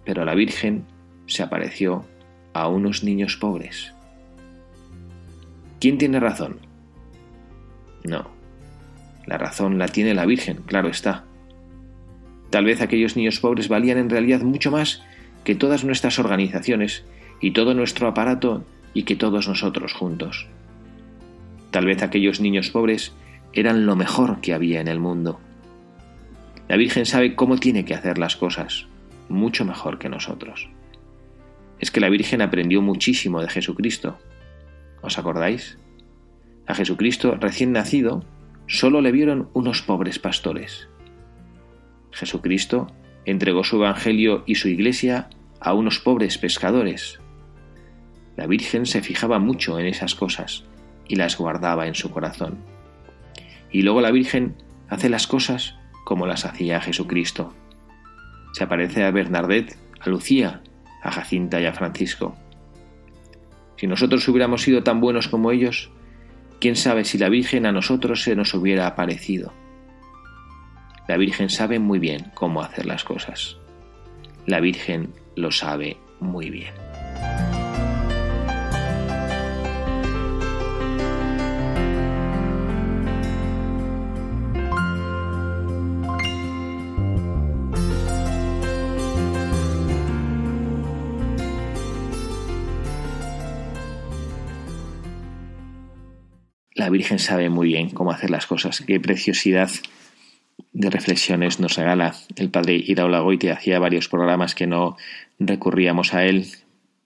Pero 0.04 0.24
la 0.24 0.34
Virgen 0.34 0.86
se 1.26 1.42
apareció 1.42 2.06
a 2.54 2.68
unos 2.68 3.04
niños 3.04 3.36
pobres. 3.36 3.92
¿Quién 5.78 5.98
tiene 5.98 6.20
razón? 6.20 6.60
No, 8.04 8.30
la 9.26 9.38
razón 9.38 9.78
la 9.78 9.88
tiene 9.88 10.14
la 10.14 10.26
Virgen, 10.26 10.58
claro 10.66 10.88
está. 10.88 11.24
Tal 12.50 12.64
vez 12.64 12.80
aquellos 12.80 13.16
niños 13.16 13.40
pobres 13.40 13.68
valían 13.68 13.98
en 13.98 14.10
realidad 14.10 14.40
mucho 14.42 14.70
más 14.70 15.02
que 15.44 15.54
todas 15.54 15.84
nuestras 15.84 16.18
organizaciones 16.18 17.04
y 17.40 17.50
todo 17.50 17.74
nuestro 17.74 18.08
aparato 18.08 18.64
y 18.94 19.02
que 19.02 19.16
todos 19.16 19.48
nosotros 19.48 19.92
juntos. 19.92 20.46
Tal 21.70 21.86
vez 21.86 22.02
aquellos 22.02 22.40
niños 22.40 22.70
pobres 22.70 23.12
eran 23.52 23.86
lo 23.86 23.96
mejor 23.96 24.40
que 24.40 24.54
había 24.54 24.80
en 24.80 24.88
el 24.88 25.00
mundo. 25.00 25.40
La 26.68 26.76
Virgen 26.76 27.06
sabe 27.06 27.34
cómo 27.34 27.58
tiene 27.58 27.84
que 27.84 27.94
hacer 27.94 28.18
las 28.18 28.36
cosas, 28.36 28.86
mucho 29.28 29.64
mejor 29.64 29.98
que 29.98 30.08
nosotros. 30.08 30.68
Es 31.78 31.90
que 31.90 32.00
la 32.00 32.08
Virgen 32.08 32.42
aprendió 32.42 32.80
muchísimo 32.80 33.40
de 33.42 33.48
Jesucristo. 33.48 34.18
¿Os 35.02 35.18
acordáis? 35.18 35.78
A 36.66 36.74
Jesucristo 36.74 37.36
recién 37.38 37.72
nacido 37.72 38.24
solo 38.66 39.00
le 39.00 39.12
vieron 39.12 39.48
unos 39.52 39.82
pobres 39.82 40.18
pastores. 40.18 40.88
Jesucristo 42.10 42.88
entregó 43.24 43.64
su 43.64 43.76
Evangelio 43.76 44.42
y 44.46 44.56
su 44.56 44.68
Iglesia 44.68 45.28
a 45.60 45.74
unos 45.74 45.98
pobres 46.00 46.38
pescadores. 46.38 47.20
La 48.36 48.46
Virgen 48.46 48.86
se 48.86 49.02
fijaba 49.02 49.38
mucho 49.38 49.78
en 49.78 49.86
esas 49.86 50.14
cosas 50.14 50.64
y 51.08 51.16
las 51.16 51.38
guardaba 51.38 51.86
en 51.86 51.94
su 51.94 52.10
corazón. 52.10 52.58
Y 53.70 53.82
luego 53.82 54.00
la 54.00 54.10
Virgen 54.10 54.56
hace 54.88 55.08
las 55.08 55.26
cosas 55.26 55.76
como 56.04 56.26
las 56.26 56.44
hacía 56.44 56.80
Jesucristo. 56.80 57.54
Se 58.52 58.64
aparece 58.64 59.04
a 59.04 59.10
Bernadette, 59.10 59.76
a 60.00 60.08
Lucía, 60.08 60.62
a 61.02 61.10
Jacinta 61.10 61.60
y 61.60 61.66
a 61.66 61.72
Francisco. 61.72 62.36
Si 63.76 63.86
nosotros 63.86 64.26
hubiéramos 64.28 64.62
sido 64.62 64.82
tan 64.82 65.00
buenos 65.00 65.28
como 65.28 65.50
ellos, 65.50 65.90
¿Quién 66.60 66.76
sabe 66.76 67.04
si 67.04 67.18
la 67.18 67.28
Virgen 67.28 67.66
a 67.66 67.72
nosotros 67.72 68.22
se 68.22 68.34
nos 68.34 68.54
hubiera 68.54 68.86
aparecido? 68.86 69.52
La 71.08 71.16
Virgen 71.16 71.50
sabe 71.50 71.78
muy 71.78 71.98
bien 71.98 72.32
cómo 72.34 72.62
hacer 72.62 72.86
las 72.86 73.04
cosas. 73.04 73.58
La 74.46 74.60
Virgen 74.60 75.12
lo 75.36 75.50
sabe 75.52 75.98
muy 76.20 76.50
bien. 76.50 76.74
La 96.86 96.90
Virgen 96.90 97.18
sabe 97.18 97.50
muy 97.50 97.66
bien 97.66 97.90
cómo 97.90 98.12
hacer 98.12 98.30
las 98.30 98.46
cosas. 98.46 98.80
Qué 98.86 99.00
preciosidad 99.00 99.68
de 100.72 100.88
reflexiones 100.88 101.58
nos 101.58 101.74
regala 101.74 102.14
el 102.36 102.48
padre 102.48 102.76
Iraola 102.76 103.18
Goite. 103.18 103.50
Hacía 103.50 103.80
varios 103.80 104.08
programas 104.08 104.54
que 104.54 104.68
no 104.68 104.96
recurríamos 105.40 106.14
a 106.14 106.24
él 106.24 106.46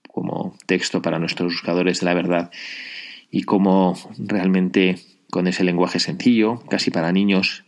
como 0.06 0.54
texto 0.66 1.00
para 1.00 1.18
nuestros 1.18 1.54
buscadores 1.54 2.00
de 2.00 2.04
la 2.04 2.12
verdad 2.12 2.50
y 3.30 3.44
cómo 3.44 3.96
realmente 4.18 4.98
con 5.30 5.46
ese 5.46 5.64
lenguaje 5.64 5.98
sencillo, 5.98 6.60
casi 6.68 6.90
para 6.90 7.10
niños, 7.10 7.64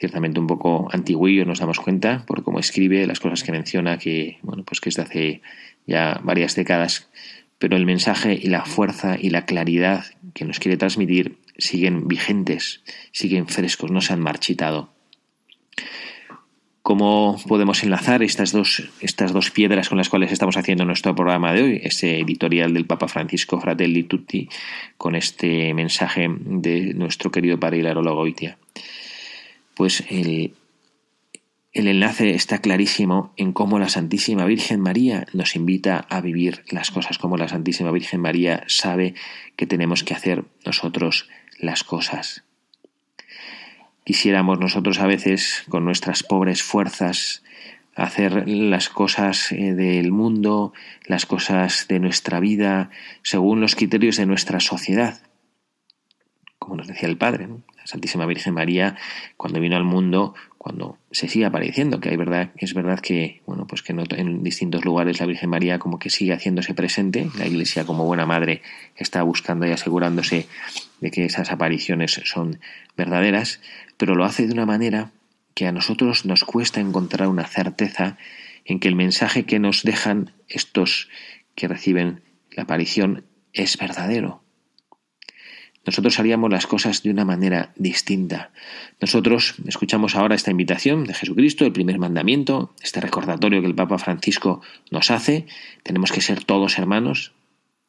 ciertamente 0.00 0.40
un 0.40 0.48
poco 0.48 0.88
antiguillo, 0.90 1.44
nos 1.44 1.60
damos 1.60 1.78
cuenta 1.78 2.24
por 2.26 2.42
cómo 2.42 2.58
escribe 2.58 3.06
las 3.06 3.20
cosas 3.20 3.44
que 3.44 3.52
menciona, 3.52 3.98
que 3.98 4.38
bueno, 4.42 4.64
pues 4.64 4.80
que 4.80 4.88
es 4.88 4.96
de 4.96 5.02
hace 5.02 5.42
ya 5.86 6.20
varias 6.24 6.56
décadas, 6.56 7.08
pero 7.60 7.76
el 7.76 7.86
mensaje 7.86 8.36
y 8.42 8.48
la 8.48 8.64
fuerza 8.64 9.16
y 9.16 9.30
la 9.30 9.46
claridad 9.46 10.06
que 10.36 10.44
nos 10.44 10.60
quiere 10.60 10.76
transmitir 10.76 11.38
siguen 11.56 12.08
vigentes, 12.08 12.82
siguen 13.10 13.48
frescos, 13.48 13.90
no 13.90 14.02
se 14.02 14.12
han 14.12 14.20
marchitado. 14.20 14.90
¿Cómo 16.82 17.40
podemos 17.48 17.82
enlazar 17.82 18.22
estas 18.22 18.52
dos, 18.52 18.90
estas 19.00 19.32
dos 19.32 19.50
piedras 19.50 19.88
con 19.88 19.96
las 19.96 20.10
cuales 20.10 20.30
estamos 20.30 20.58
haciendo 20.58 20.84
nuestro 20.84 21.14
programa 21.14 21.54
de 21.54 21.62
hoy? 21.62 21.80
Ese 21.82 22.20
editorial 22.20 22.74
del 22.74 22.84
Papa 22.84 23.08
Francisco 23.08 23.58
Fratelli 23.58 24.02
Tutti 24.02 24.46
con 24.98 25.16
este 25.16 25.72
mensaje 25.72 26.28
de 26.28 26.92
nuestro 26.92 27.30
querido 27.30 27.58
padre 27.58 27.78
Hilaro 27.78 28.02
Goitia. 28.14 28.58
Pues 29.74 30.04
el, 30.10 30.52
el 31.76 31.88
enlace 31.88 32.34
está 32.34 32.62
clarísimo 32.62 33.34
en 33.36 33.52
cómo 33.52 33.78
la 33.78 33.90
Santísima 33.90 34.46
Virgen 34.46 34.80
María 34.80 35.26
nos 35.34 35.56
invita 35.56 36.06
a 36.08 36.22
vivir 36.22 36.64
las 36.70 36.90
cosas, 36.90 37.18
como 37.18 37.36
la 37.36 37.48
Santísima 37.48 37.90
Virgen 37.90 38.22
María 38.22 38.64
sabe 38.66 39.14
que 39.56 39.66
tenemos 39.66 40.02
que 40.02 40.14
hacer 40.14 40.46
nosotros 40.64 41.28
las 41.58 41.84
cosas. 41.84 42.44
Quisiéramos 44.04 44.58
nosotros 44.58 45.00
a 45.00 45.06
veces, 45.06 45.64
con 45.68 45.84
nuestras 45.84 46.22
pobres 46.22 46.62
fuerzas, 46.62 47.42
hacer 47.94 48.48
las 48.48 48.88
cosas 48.88 49.52
eh, 49.52 49.74
del 49.74 50.12
mundo, 50.12 50.72
las 51.04 51.26
cosas 51.26 51.88
de 51.88 52.00
nuestra 52.00 52.40
vida, 52.40 52.88
según 53.22 53.60
los 53.60 53.74
criterios 53.74 54.16
de 54.16 54.24
nuestra 54.24 54.60
sociedad. 54.60 55.20
Como 56.58 56.76
nos 56.76 56.86
decía 56.86 57.08
el 57.08 57.18
Padre, 57.18 57.48
la 57.76 57.86
Santísima 57.86 58.24
Virgen 58.24 58.54
María, 58.54 58.96
cuando 59.36 59.60
vino 59.60 59.76
al 59.76 59.84
mundo, 59.84 60.34
cuando 60.66 60.98
se 61.12 61.28
sigue 61.28 61.44
apareciendo, 61.44 62.00
que 62.00 62.12
es 62.56 62.74
verdad 62.74 62.98
que, 62.98 63.40
bueno, 63.46 63.68
pues 63.68 63.82
que 63.82 63.92
en 63.92 64.42
distintos 64.42 64.84
lugares 64.84 65.20
la 65.20 65.26
Virgen 65.26 65.48
María 65.48 65.78
como 65.78 66.00
que 66.00 66.10
sigue 66.10 66.32
haciéndose 66.32 66.74
presente, 66.74 67.30
la 67.38 67.46
Iglesia 67.46 67.84
como 67.84 68.04
buena 68.04 68.26
madre 68.26 68.62
está 68.96 69.22
buscando 69.22 69.64
y 69.64 69.70
asegurándose 69.70 70.48
de 71.00 71.10
que 71.12 71.24
esas 71.24 71.52
apariciones 71.52 72.20
son 72.24 72.58
verdaderas, 72.96 73.60
pero 73.96 74.16
lo 74.16 74.24
hace 74.24 74.48
de 74.48 74.54
una 74.54 74.66
manera 74.66 75.12
que 75.54 75.68
a 75.68 75.72
nosotros 75.72 76.26
nos 76.26 76.42
cuesta 76.42 76.80
encontrar 76.80 77.28
una 77.28 77.46
certeza 77.46 78.18
en 78.64 78.80
que 78.80 78.88
el 78.88 78.96
mensaje 78.96 79.44
que 79.44 79.60
nos 79.60 79.84
dejan 79.84 80.32
estos 80.48 81.08
que 81.54 81.68
reciben 81.68 82.22
la 82.50 82.64
aparición 82.64 83.24
es 83.52 83.78
verdadero, 83.78 84.42
nosotros 85.86 86.18
haríamos 86.18 86.50
las 86.50 86.66
cosas 86.66 87.02
de 87.04 87.10
una 87.10 87.24
manera 87.24 87.72
distinta. 87.76 88.50
Nosotros 89.00 89.54
escuchamos 89.66 90.16
ahora 90.16 90.34
esta 90.34 90.50
invitación 90.50 91.04
de 91.04 91.14
Jesucristo, 91.14 91.64
el 91.64 91.72
primer 91.72 91.98
mandamiento, 91.98 92.74
este 92.82 93.00
recordatorio 93.00 93.60
que 93.60 93.68
el 93.68 93.74
Papa 93.74 93.98
Francisco 93.98 94.60
nos 94.90 95.12
hace. 95.12 95.46
Tenemos 95.84 96.10
que 96.10 96.20
ser 96.20 96.42
todos 96.42 96.78
hermanos, 96.78 97.32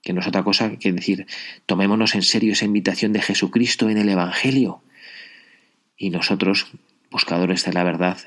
que 0.04 0.14
no 0.14 0.22
es 0.22 0.28
otra 0.28 0.44
cosa 0.44 0.78
que 0.78 0.94
decir, 0.94 1.26
tomémonos 1.66 2.14
en 2.14 2.22
serio 2.22 2.54
esa 2.54 2.66
invitación 2.66 3.14
de 3.14 3.22
Jesucristo 3.22 3.90
en 3.90 3.98
el 3.98 4.10
Evangelio. 4.10 4.84
Y 5.98 6.12
nosotros, 6.12 6.68
buscadores 7.10 7.66
de 7.66 7.74
la 7.74 7.84
verdad, 7.84 8.18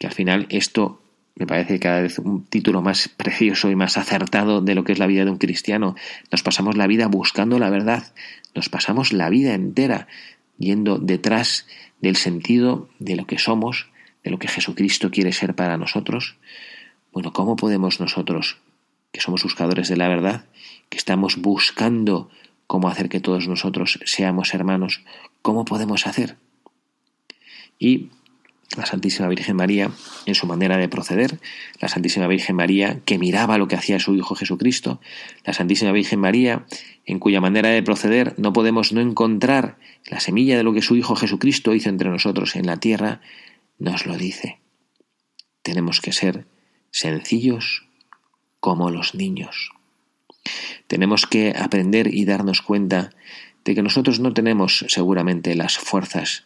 que 0.00 0.08
al 0.08 0.12
final 0.12 0.46
esto 0.50 1.00
me 1.36 1.46
parece 1.46 1.78
cada 1.78 2.00
vez 2.00 2.18
un 2.18 2.44
título 2.46 2.80
más 2.80 3.08
precioso 3.08 3.70
y 3.70 3.76
más 3.76 3.98
acertado 3.98 4.62
de 4.62 4.74
lo 4.74 4.84
que 4.84 4.92
es 4.92 4.98
la 4.98 5.06
vida 5.06 5.24
de 5.24 5.30
un 5.30 5.36
cristiano. 5.36 5.94
Nos 6.32 6.42
pasamos 6.42 6.76
la 6.76 6.86
vida 6.86 7.08
buscando 7.08 7.58
la 7.58 7.68
verdad, 7.68 8.14
nos 8.54 8.70
pasamos 8.70 9.12
la 9.12 9.28
vida 9.28 9.54
entera 9.54 10.08
yendo 10.58 10.98
detrás 10.98 11.66
del 12.00 12.16
sentido 12.16 12.88
de 12.98 13.16
lo 13.16 13.26
que 13.26 13.38
somos, 13.38 13.90
de 14.24 14.30
lo 14.30 14.38
que 14.38 14.48
Jesucristo 14.48 15.10
quiere 15.10 15.32
ser 15.32 15.54
para 15.54 15.76
nosotros. 15.76 16.36
Bueno, 17.12 17.34
¿cómo 17.34 17.56
podemos 17.56 18.00
nosotros, 18.00 18.56
que 19.12 19.20
somos 19.20 19.42
buscadores 19.42 19.88
de 19.88 19.96
la 19.96 20.08
verdad, 20.08 20.46
que 20.88 20.96
estamos 20.96 21.36
buscando 21.36 22.30
cómo 22.66 22.88
hacer 22.88 23.10
que 23.10 23.20
todos 23.20 23.46
nosotros 23.46 24.00
seamos 24.06 24.54
hermanos, 24.54 25.04
cómo 25.42 25.66
podemos 25.66 26.06
hacer? 26.06 26.36
Y 27.78 28.08
la 28.76 28.86
Santísima 28.86 29.28
Virgen 29.28 29.56
María 29.56 29.90
en 30.26 30.34
su 30.34 30.46
manera 30.46 30.76
de 30.76 30.88
proceder, 30.88 31.38
la 31.80 31.88
Santísima 31.88 32.26
Virgen 32.26 32.56
María 32.56 33.00
que 33.04 33.18
miraba 33.18 33.58
lo 33.58 33.68
que 33.68 33.76
hacía 33.76 33.98
su 34.00 34.14
Hijo 34.14 34.34
Jesucristo, 34.34 35.00
la 35.44 35.52
Santísima 35.52 35.92
Virgen 35.92 36.20
María 36.20 36.66
en 37.04 37.18
cuya 37.18 37.40
manera 37.40 37.70
de 37.70 37.82
proceder 37.82 38.34
no 38.38 38.52
podemos 38.52 38.92
no 38.92 39.00
encontrar 39.00 39.78
la 40.06 40.20
semilla 40.20 40.56
de 40.56 40.62
lo 40.62 40.72
que 40.72 40.82
su 40.82 40.96
Hijo 40.96 41.16
Jesucristo 41.16 41.74
hizo 41.74 41.88
entre 41.88 42.10
nosotros 42.10 42.56
en 42.56 42.66
la 42.66 42.78
tierra, 42.78 43.20
nos 43.78 44.06
lo 44.06 44.16
dice. 44.16 44.60
Tenemos 45.62 46.00
que 46.00 46.12
ser 46.12 46.46
sencillos 46.90 47.86
como 48.60 48.90
los 48.90 49.14
niños. 49.14 49.70
Tenemos 50.86 51.26
que 51.26 51.54
aprender 51.56 52.12
y 52.12 52.24
darnos 52.24 52.62
cuenta 52.62 53.10
de 53.64 53.74
que 53.74 53.82
nosotros 53.82 54.20
no 54.20 54.32
tenemos 54.32 54.84
seguramente 54.88 55.54
las 55.56 55.78
fuerzas 55.78 56.44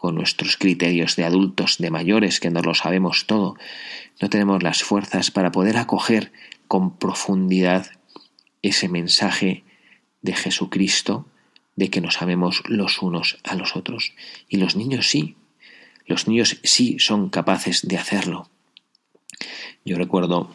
con 0.00 0.14
nuestros 0.14 0.56
criterios 0.56 1.14
de 1.16 1.26
adultos, 1.26 1.76
de 1.76 1.90
mayores, 1.90 2.40
que 2.40 2.48
no 2.48 2.62
lo 2.62 2.72
sabemos 2.72 3.26
todo, 3.26 3.56
no 4.18 4.30
tenemos 4.30 4.62
las 4.62 4.82
fuerzas 4.82 5.30
para 5.30 5.52
poder 5.52 5.76
acoger 5.76 6.32
con 6.68 6.96
profundidad 6.96 7.90
ese 8.62 8.88
mensaje 8.88 9.62
de 10.22 10.32
Jesucristo, 10.32 11.26
de 11.76 11.90
que 11.90 12.00
nos 12.00 12.22
amemos 12.22 12.62
los 12.66 13.02
unos 13.02 13.40
a 13.44 13.54
los 13.56 13.76
otros. 13.76 14.14
Y 14.48 14.56
los 14.56 14.74
niños 14.74 15.06
sí, 15.06 15.36
los 16.06 16.26
niños 16.26 16.58
sí 16.62 16.98
son 16.98 17.28
capaces 17.28 17.86
de 17.86 17.98
hacerlo. 17.98 18.48
Yo 19.84 19.98
recuerdo 19.98 20.50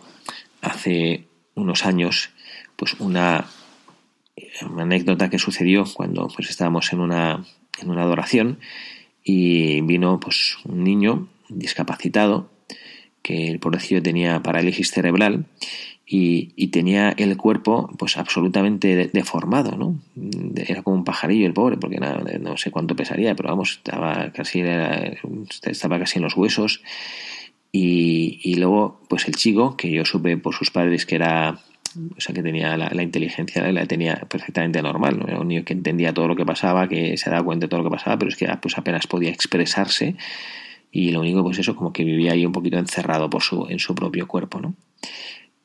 hace 0.64 1.28
unos 1.54 1.86
años, 1.86 2.32
pues 2.78 2.96
una, 2.96 3.46
anécdota 4.76 5.30
que 5.30 5.38
sucedió 5.38 5.86
cuando 5.94 6.30
pues 6.36 6.50
estábamos 6.50 6.92
en 6.94 7.00
una, 7.00 7.46
en 7.80 7.92
una 7.92 8.02
adoración 8.02 8.60
y 9.26 9.82
vino 9.82 10.20
pues 10.20 10.58
un 10.66 10.84
niño 10.84 11.28
discapacitado 11.50 12.50
que 13.24 13.48
el 13.48 13.60
pobrecillo 13.60 14.04
tenía 14.04 14.42
parálisis 14.44 14.92
cerebral 14.92 15.48
y, 16.06 16.68
tenía 16.68 17.10
el 17.18 17.36
cuerpo 17.36 17.90
pues 17.98 18.18
absolutamente 18.18 19.10
deformado, 19.12 19.76
¿no? 19.78 20.00
Era 20.56 20.84
como 20.84 20.98
un 20.98 21.04
pajarillo 21.04 21.48
el 21.48 21.54
pobre, 21.54 21.78
porque 21.78 21.98
no, 21.98 22.20
no 22.40 22.58
sé 22.58 22.70
cuánto 22.70 22.96
pesaría, 22.96 23.34
pero 23.36 23.50
vamos, 23.50 23.72
estaba 23.72 24.32
casi, 24.32 24.62
estaba 25.64 25.98
casi 25.98 26.20
en 26.20 26.24
los 26.24 26.38
huesos. 26.38 26.84
Y, 27.72 28.40
y, 28.44 28.56
luego, 28.56 29.02
pues 29.10 29.28
el 29.28 29.36
chico, 29.36 29.76
que 29.76 29.92
yo 29.92 30.06
supe 30.06 30.38
por 30.38 30.54
sus 30.54 30.70
padres 30.70 31.06
que 31.06 31.16
era 31.16 31.60
o 31.96 32.22
sea, 32.22 32.34
que 32.34 32.44
tenía 32.44 32.78
la, 32.78 33.04
inteligencia, 33.04 33.72
la 33.72 33.86
tenía 33.86 34.16
perfectamente 34.16 34.82
normal, 34.82 35.20
¿no? 35.20 35.28
Era 35.28 35.40
un 35.40 35.48
niño 35.48 35.64
que 35.64 35.74
entendía 35.74 36.14
todo 36.14 36.28
lo 36.28 36.36
que 36.36 36.46
pasaba, 36.46 36.88
que 36.88 37.18
se 37.18 37.30
daba 37.30 37.44
cuenta 37.44 37.66
de 37.66 37.70
todo 37.70 37.82
lo 37.82 37.90
que 37.90 37.96
pasaba, 37.96 38.18
pero 38.18 38.30
es 38.30 38.38
que 38.38 38.48
pues 38.62 38.78
apenas 38.78 39.08
podía 39.08 39.30
expresarse 39.30 40.16
y 40.92 41.12
lo 41.12 41.20
único, 41.20 41.44
pues 41.44 41.60
eso, 41.60 41.76
como 41.76 41.92
que 41.92 42.06
vivía 42.06 42.32
ahí 42.32 42.46
un 42.46 42.54
poquito 42.54 42.78
encerrado 42.78 43.30
por 43.30 43.44
su, 43.44 43.68
en 43.68 43.80
su 43.80 43.94
propio 43.94 44.28
cuerpo, 44.28 44.62
¿no? 44.62 44.76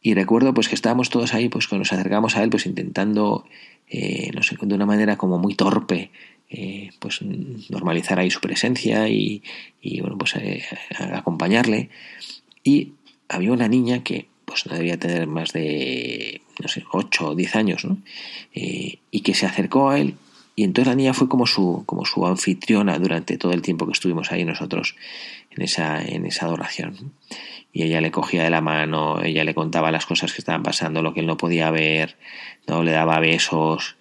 Y 0.03 0.15
recuerdo 0.15 0.55
pues 0.55 0.69
que 0.69 0.75
estábamos 0.75 1.11
todos 1.11 1.35
ahí, 1.35 1.49
pues 1.49 1.69
cuando 1.69 1.83
nos 1.83 1.93
acercamos 1.93 2.37
a 2.37 2.43
él, 2.43 2.51
pues 2.51 2.67
intentando, 2.67 3.45
eh, 3.87 4.31
no 4.35 4.43
sé, 4.43 4.57
de 4.61 4.75
una 4.75 4.87
manera 4.87 5.17
como 5.17 5.39
muy 5.39 5.55
torpe, 5.55 6.11
eh, 6.49 6.91
pues 6.99 7.21
normalizar 7.23 8.19
ahí 8.19 8.31
su 8.31 8.41
presencia 8.41 9.09
y, 9.09 9.43
y 9.81 10.01
bueno, 10.01 10.19
pues 10.19 10.35
eh, 10.35 10.65
acompañarle. 11.13 11.91
Y 12.65 12.95
había 13.29 13.53
una 13.53 13.69
niña 13.69 14.03
que 14.03 14.27
pues 14.51 14.67
no 14.67 14.77
debía 14.77 14.99
tener 14.99 15.27
más 15.27 15.53
de, 15.53 16.43
no 16.61 16.69
sé, 16.69 16.85
8 16.93 17.29
o 17.29 17.35
10 17.35 17.57
años, 17.57 17.85
¿no? 17.85 17.99
Eh, 18.53 18.99
y 19.11 19.21
que 19.21 19.35
se 19.35 19.47
acercó 19.47 19.91
a 19.91 19.99
él 19.99 20.17
y 20.61 20.65
entonces 20.65 20.89
la 20.89 20.95
niña 20.95 21.15
fue 21.15 21.27
como 21.27 21.47
su, 21.47 21.85
como 21.87 22.05
su 22.05 22.27
anfitriona 22.27 22.99
durante 22.99 23.39
todo 23.39 23.53
el 23.53 23.63
tiempo 23.63 23.87
que 23.87 23.93
estuvimos 23.93 24.31
ahí 24.31 24.45
nosotros 24.45 24.95
en 25.51 25.63
esa, 25.63 26.03
en 26.03 26.27
esa 26.27 26.45
adoración. 26.45 27.15
Y 27.73 27.85
ella 27.85 28.03
le 28.03 28.11
cogía 28.11 28.45
de 28.45 28.51
la 28.51 28.61
mano, 28.61 29.23
ella 29.23 29.43
le 29.45 29.55
contaba 29.55 29.91
las 29.91 30.05
cosas 30.05 30.35
que 30.35 30.43
estaban 30.43 30.63
pasando, 30.63 31.01
lo 31.01 31.15
que 31.15 31.21
él 31.21 31.27
no 31.27 31.39
podía 31.39 31.71
ver, 31.71 32.19
no 32.67 32.83
le 32.83 32.91
daba 32.91 33.21
besos. 33.21 33.97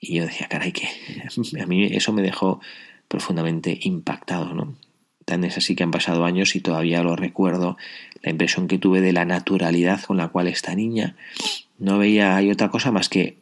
Y 0.00 0.14
yo 0.14 0.24
decía, 0.24 0.48
caray, 0.48 0.72
que 0.72 0.88
a 1.60 1.66
mí 1.66 1.84
eso 1.84 2.14
me 2.14 2.22
dejó 2.22 2.60
profundamente 3.08 3.78
impactado, 3.82 4.54
¿no? 4.54 4.74
Tan 5.24 5.44
es 5.44 5.56
así 5.56 5.74
que 5.76 5.84
han 5.84 5.90
pasado 5.90 6.24
años 6.24 6.56
y 6.56 6.60
todavía 6.60 7.02
lo 7.02 7.16
recuerdo, 7.16 7.76
la 8.22 8.30
impresión 8.30 8.68
que 8.68 8.78
tuve 8.78 9.00
de 9.00 9.12
la 9.12 9.24
naturalidad 9.24 10.02
con 10.02 10.16
la 10.16 10.28
cual 10.28 10.48
esta 10.48 10.74
niña 10.74 11.16
no 11.78 11.98
veía 11.98 12.36
hay 12.36 12.50
otra 12.50 12.70
cosa 12.70 12.92
más 12.92 13.08
que 13.08 13.38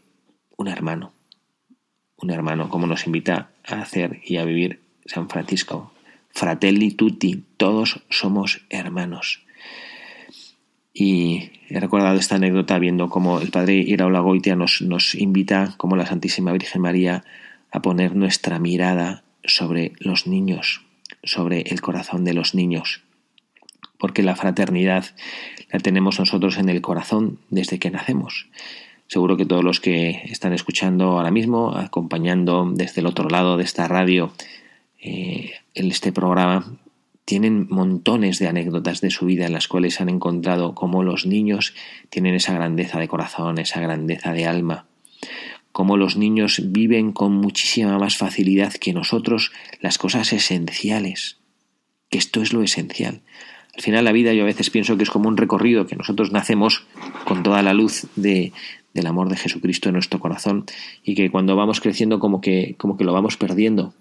un 0.57 0.69
hermano, 0.69 1.13
un 2.17 2.31
hermano, 2.31 2.69
como 2.69 2.87
nos 2.87 3.07
invita 3.07 3.51
a 3.67 3.81
hacer 3.81 4.21
y 4.25 4.37
a 4.37 4.45
vivir 4.45 4.81
San 5.07 5.29
Francisco. 5.29 5.93
Fratelli 6.31 6.93
tutti, 6.93 7.45
todos 7.57 8.01
somos 8.09 8.63
hermanos. 8.71 9.45
Y 10.93 11.51
he 11.69 11.81
recordado 11.81 12.19
esta 12.19 12.37
anécdota 12.37 12.79
viendo 12.79 13.09
cómo 13.09 13.41
el 13.41 13.51
padre 13.51 13.75
Iraola 13.75 14.21
Goitia 14.21 14.57
nos, 14.57 14.83
nos 14.83 15.15
invita, 15.15 15.75
como 15.77 15.97
la 15.97 16.07
Santísima 16.07 16.53
Virgen 16.53 16.83
María, 16.83 17.25
a 17.71 17.83
poner 17.83 18.15
nuestra 18.17 18.59
mirada 18.59 19.23
sobre 19.45 19.93
los 19.99 20.27
niños, 20.27 20.83
sobre 21.23 21.63
el 21.63 21.81
corazón 21.81 22.25
de 22.25 22.35
los 22.35 22.55
niños. 22.55 23.03
Porque 23.99 24.23
la 24.23 24.37
fraternidad 24.37 25.05
la 25.71 25.79
tenemos 25.81 26.19
nosotros 26.19 26.59
en 26.59 26.69
el 26.69 26.81
corazón 26.81 27.39
desde 27.51 27.79
que 27.79 27.91
nacemos. 27.91 28.49
Seguro 29.07 29.37
que 29.37 29.45
todos 29.45 29.65
los 29.65 29.81
que 29.81 30.23
están 30.27 30.53
escuchando 30.53 31.19
ahora 31.19 31.31
mismo, 31.31 31.77
acompañando 31.77 32.71
desde 32.73 33.01
el 33.01 33.07
otro 33.07 33.29
lado 33.29 33.57
de 33.57 33.65
esta 33.65 33.89
radio 33.89 34.33
eh, 35.01 35.53
este 35.75 36.13
programa, 36.13 36.79
tienen 37.25 37.67
montones 37.71 38.39
de 38.39 38.49
anécdotas 38.49 39.01
de 39.01 39.11
su 39.11 39.27
vida 39.27 39.47
en 39.47 39.53
las 39.53 39.69
cuales 39.69 40.01
han 40.01 40.09
encontrado 40.09 40.75
cómo 40.75 41.03
los 41.03 41.27
niños 41.27 41.75
tienen 42.09 42.35
esa 42.35 42.55
grandeza 42.55 42.99
de 42.99 43.09
corazón, 43.09 43.59
esa 43.59 43.81
grandeza 43.81 44.33
de 44.33 44.47
alma, 44.47 44.87
cómo 45.81 45.97
los 45.97 46.19
niños 46.19 46.61
viven 46.63 47.11
con 47.11 47.33
muchísima 47.33 47.99
más 47.99 48.19
facilidad 48.19 48.75
que 48.75 48.93
nosotros 48.93 49.51
las 49.81 49.97
cosas 49.97 50.31
esenciales, 50.35 51.39
que 52.11 52.19
esto 52.19 52.43
es 52.43 52.53
lo 52.53 52.63
esencial. 52.63 53.23
Al 53.75 53.81
final 53.81 54.05
la 54.05 54.13
vida 54.13 54.35
yo 54.35 54.43
a 54.43 54.45
veces 54.45 54.69
pienso 54.69 54.99
que 54.99 55.05
es 55.05 55.11
como 55.11 55.31
un 55.31 55.39
recorrido, 55.39 55.87
que 55.87 55.97
nosotros 55.97 56.33
nacemos 56.33 56.85
con 57.25 57.43
toda 57.43 57.63
la 57.63 57.73
luz 57.73 58.09
de, 58.15 58.53
del 58.93 59.07
amor 59.07 59.31
de 59.31 59.39
Jesucristo 59.39 59.89
en 59.89 59.95
nuestro 59.95 60.21
corazón 60.21 60.67
y 61.03 61.15
que 61.15 61.31
cuando 61.31 61.57
vamos 61.57 61.81
creciendo 61.81 62.21
como 62.21 62.43
que, 62.43 62.75
como 62.77 62.99
que 62.99 63.05
lo 63.05 63.15
vamos 63.15 63.39
perdiendo. 63.39 63.95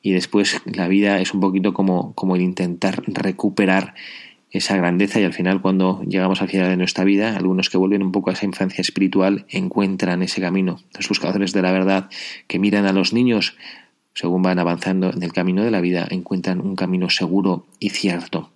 Y 0.00 0.12
después 0.12 0.62
la 0.64 0.88
vida 0.88 1.20
es 1.20 1.34
un 1.34 1.40
poquito 1.40 1.74
como, 1.74 2.14
como 2.14 2.34
el 2.34 2.40
intentar 2.40 3.02
recuperar 3.08 3.92
esa 4.50 4.76
grandeza 4.76 5.20
y 5.20 5.24
al 5.24 5.34
final 5.34 5.60
cuando 5.60 6.02
llegamos 6.02 6.40
al 6.40 6.48
final 6.48 6.70
de 6.70 6.76
nuestra 6.76 7.04
vida, 7.04 7.36
algunos 7.36 7.70
que 7.70 7.78
vuelven 7.78 8.02
un 8.02 8.12
poco 8.12 8.30
a 8.30 8.32
esa 8.32 8.46
infancia 8.46 8.80
espiritual 8.80 9.46
encuentran 9.48 10.22
ese 10.22 10.40
camino. 10.40 10.80
Los 10.94 11.08
buscadores 11.08 11.52
de 11.52 11.62
la 11.62 11.72
verdad 11.72 12.08
que 12.46 12.58
miran 12.58 12.86
a 12.86 12.92
los 12.92 13.12
niños 13.12 13.56
según 14.18 14.42
van 14.42 14.58
avanzando 14.58 15.12
en 15.12 15.22
el 15.22 15.32
camino 15.32 15.62
de 15.62 15.70
la 15.70 15.80
vida, 15.80 16.08
encuentran 16.10 16.60
un 16.60 16.74
camino 16.74 17.08
seguro 17.08 17.68
y 17.78 17.90
cierto. 17.90 18.50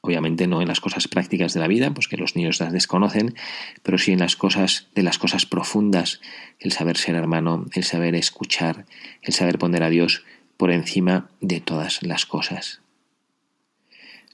Obviamente 0.00 0.46
no 0.46 0.62
en 0.62 0.68
las 0.68 0.80
cosas 0.80 1.06
prácticas 1.06 1.52
de 1.52 1.60
la 1.60 1.66
vida, 1.66 1.92
pues 1.92 2.08
que 2.08 2.16
los 2.16 2.34
niños 2.34 2.60
las 2.60 2.72
desconocen, 2.72 3.34
pero 3.82 3.98
sí 3.98 4.12
en 4.12 4.20
las 4.20 4.36
cosas 4.36 4.88
de 4.94 5.02
las 5.02 5.18
cosas 5.18 5.44
profundas, 5.44 6.22
el 6.60 6.72
saber 6.72 6.96
ser 6.96 7.14
hermano, 7.14 7.66
el 7.74 7.84
saber 7.84 8.14
escuchar, 8.14 8.86
el 9.20 9.34
saber 9.34 9.58
poner 9.58 9.82
a 9.82 9.90
Dios 9.90 10.24
por 10.56 10.70
encima 10.70 11.28
de 11.42 11.60
todas 11.60 12.02
las 12.02 12.24
cosas. 12.24 12.83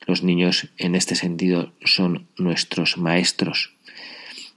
Los 0.06 0.22
niños 0.22 0.68
en 0.78 0.94
este 0.94 1.14
sentido 1.14 1.72
son 1.84 2.26
nuestros 2.38 2.98
maestros. 2.98 3.72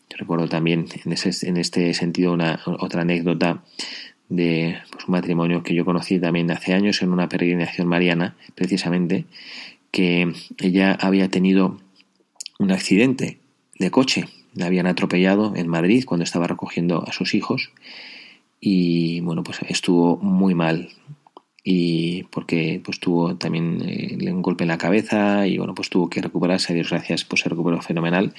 Yo 0.10 0.18
recuerdo 0.18 0.48
también 0.48 0.88
en, 1.06 1.14
en 1.14 1.58
este 1.58 1.94
sentido 1.94 2.34
una 2.34 2.62
otra 2.66 3.02
anécdota 3.02 3.64
de 4.30 4.78
pues, 4.92 5.06
un 5.08 5.12
matrimonio 5.12 5.64
que 5.64 5.76
yo 5.76 5.86
conocí 5.86 6.20
también 6.20 6.50
hace 6.52 6.74
años 6.74 7.02
en 7.02 7.12
una 7.12 7.30
peregrinación 7.30 7.88
mariana, 7.88 8.36
precisamente, 8.56 9.26
que 9.92 10.34
ella 10.60 10.98
había 11.00 11.30
tenido 11.30 11.80
un 12.60 12.72
accidente 12.72 13.40
de 13.78 13.92
coche. 13.92 14.26
La 14.56 14.68
habían 14.68 14.88
atropellado 14.88 15.56
en 15.56 15.68
Madrid 15.68 16.04
cuando 16.06 16.24
estaba 16.24 16.48
recogiendo 16.48 17.04
a 17.08 17.12
sus 17.12 17.34
hijos 17.34 17.72
y 18.60 19.20
bueno, 19.22 19.44
pues 19.44 19.60
estuvo 19.68 20.18
muy 20.18 20.56
mal 20.56 20.90
y 21.64 22.24
porque 22.24 22.82
pues 22.84 23.00
tuvo 23.00 23.38
también 23.38 23.82
eh, 23.88 24.32
un 24.32 24.42
golpe 24.42 24.64
en 24.66 24.70
la 24.70 24.78
cabeza 24.78 25.48
y 25.48 25.58
bueno, 25.58 25.74
pues 25.74 25.90
tuvo 25.90 26.10
que 26.10 26.22
recuperarse, 26.22 26.74
a 26.74 26.76
Dios 26.76 26.90
gracias, 26.90 27.24
pues 27.24 27.42
se 27.42 27.50
recuperó 27.50 27.82
fenomenal 27.82 28.34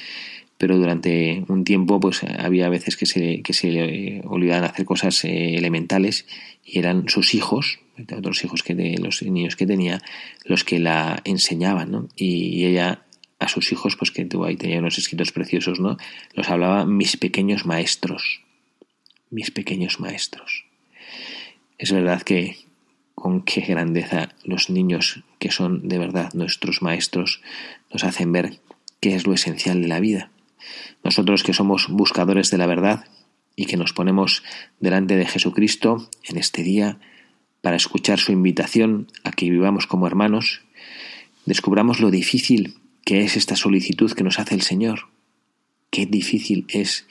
pero 0.59 0.79
durante 0.79 1.45
un 1.49 1.65
tiempo 1.65 2.01
pues 2.01 2.23
había 2.25 2.69
veces 2.69 2.97
que 2.97 3.07
se, 3.07 3.43
que 3.43 3.53
se 3.53 3.69
eh, 3.69 4.23
olvidaban 4.25 4.65
hacer 4.65 4.85
cosas 4.85 5.25
eh, 5.25 5.57
elementales 5.57 6.27
y 6.65 6.79
eran 6.79 7.09
sus 7.09 7.35
hijos, 7.35 7.81
otros 8.17 8.45
hijos 8.45 8.63
que 8.63 8.75
de 8.75 8.99
los 8.99 9.23
niños 9.23 9.57
que 9.57 9.67
tenía, 9.67 10.01
los 10.45 10.65
que 10.65 10.79
la 10.79 11.21
enseñaban, 11.25 11.91
¿no? 11.91 12.09
Y 12.17 12.65
ella 12.65 13.05
a 13.39 13.49
sus 13.49 13.73
hijos, 13.73 13.97
pues 13.97 14.11
que 14.11 14.25
tuvo 14.25 14.47
ahí 14.47 14.57
tenía 14.57 14.79
unos 14.79 14.97
escritos 14.97 15.33
preciosos, 15.33 15.81
¿no? 15.81 15.97
Los 16.33 16.49
hablaba 16.49 16.87
mis 16.87 17.17
pequeños 17.17 17.67
maestros, 17.67 18.41
mis 19.31 19.51
pequeños 19.51 20.01
maestros. 20.01 20.65
Es 21.77 21.93
verdad 21.93 22.23
que 22.23 22.57
con 23.25 23.41
qué 23.41 23.63
grandeza 23.63 24.35
los 24.45 24.69
niños 24.69 25.25
que 25.39 25.51
son 25.51 25.89
de 25.89 25.97
verdad 25.97 26.35
nuestros 26.35 26.83
maestros 26.83 27.41
nos 27.91 28.05
hacen 28.05 28.33
ver 28.33 28.61
qué 29.01 29.15
es 29.15 29.27
lo 29.27 29.33
esencial 29.33 29.81
de 29.81 29.89
la 29.89 29.99
vida 29.99 30.31
nosotros 31.03 31.43
que 31.43 31.55
somos 31.55 31.89
buscadores 31.89 32.51
de 32.51 32.59
la 32.59 32.67
verdad 32.67 33.07
y 33.57 33.65
que 33.65 33.79
nos 33.79 33.95
ponemos 33.95 34.43
delante 34.79 35.17
de 35.17 35.25
Jesucristo 35.25 36.07
en 36.25 36.37
este 36.37 36.63
día 36.63 36.99
para 37.63 37.77
escuchar 37.77 38.19
su 38.19 38.31
invitación 38.31 39.09
a 39.23 39.33
que 39.33 39.49
vivamos 39.49 39.87
como 39.87 40.07
hermanos, 40.07 40.61
descubramos 41.47 42.01
lo 42.01 42.11
difícil 42.11 42.75
que 43.07 43.25
es 43.25 43.39
esta 43.39 43.57
solicitud 43.57 44.13
que 44.13 44.23
nos 44.23 44.39
hace 44.39 44.55
el 44.55 44.61
Señor. 44.61 45.09
Qué 45.89 46.05
difícil 46.05 46.67
es, 46.69 47.07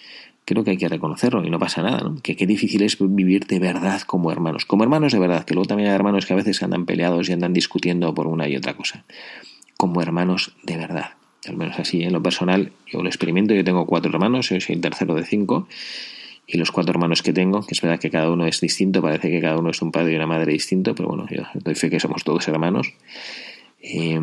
creo 0.46 0.64
que 0.64 0.72
hay 0.72 0.78
que 0.78 0.90
reconocerlo 0.90 1.44
y 1.46 1.50
no 1.50 1.60
pasa 1.60 1.82
nada, 1.82 2.00
¿no? 2.00 2.22
que 2.22 2.36
qué 2.36 2.46
difícil 2.46 2.82
es 2.84 2.98
vivir 3.00 3.46
de 3.48 3.60
verdad 3.60 4.02
como 4.02 4.32
hermanos, 4.32 4.66
como 4.66 4.84
hermanos 4.84 5.14
de 5.14 5.20
verdad, 5.20 5.46
que 5.46 5.54
luego 5.54 5.68
también 5.68 5.90
hay 5.90 5.96
hermanos 5.96 6.26
que 6.26 6.34
a 6.34 6.36
veces 6.36 6.62
andan 6.64 6.86
peleados 6.86 7.30
y 7.30 7.34
andan 7.34 7.54
discutiendo 7.54 8.14
por 8.14 8.28
una 8.28 8.48
y 8.48 8.56
otra 8.56 8.76
cosa, 8.76 9.06
como 9.78 10.02
hermanos 10.02 10.56
de 10.64 10.78
verdad 10.78 11.12
al 11.48 11.58
menos 11.58 11.80
así 11.80 12.04
en 12.04 12.14
lo 12.14 12.22
personal, 12.22 12.72
yo 12.88 13.02
lo 13.02 13.10
experimento, 13.10 13.54
yo 13.54 13.64
tengo 13.64 13.86
cuatro 13.86 14.12
hermanos, 14.12 14.50
yo 14.50 14.60
soy 14.60 14.76
el 14.76 14.82
tercero 14.82 15.16
de 15.16 15.26
cinco, 15.26 15.68
y 16.46 16.58
los 16.58 16.72
cuatro 16.72 16.92
hermanos 16.92 17.22
que 17.22 17.34
tengo, 17.34 17.66
que 17.66 17.74
es 17.74 17.82
verdad 17.82 18.00
que 18.00 18.10
cada 18.10 18.30
uno 18.30 18.46
es 18.46 18.60
distinto, 18.60 19.02
parece 19.02 19.30
que 19.30 19.42
cada 19.42 19.58
uno 19.58 19.70
es 19.70 19.82
un 19.82 19.92
padre 19.92 20.14
y 20.14 20.16
una 20.16 20.28
madre 20.28 20.52
distinto, 20.52 20.94
pero 20.96 21.10
bueno, 21.10 21.26
yo 21.30 21.44
doy 21.56 21.76
fe 21.76 21.90
que 21.90 22.00
somos 22.00 22.24
todos 22.24 22.48
hermanos, 22.48 22.94
eh, 23.82 24.20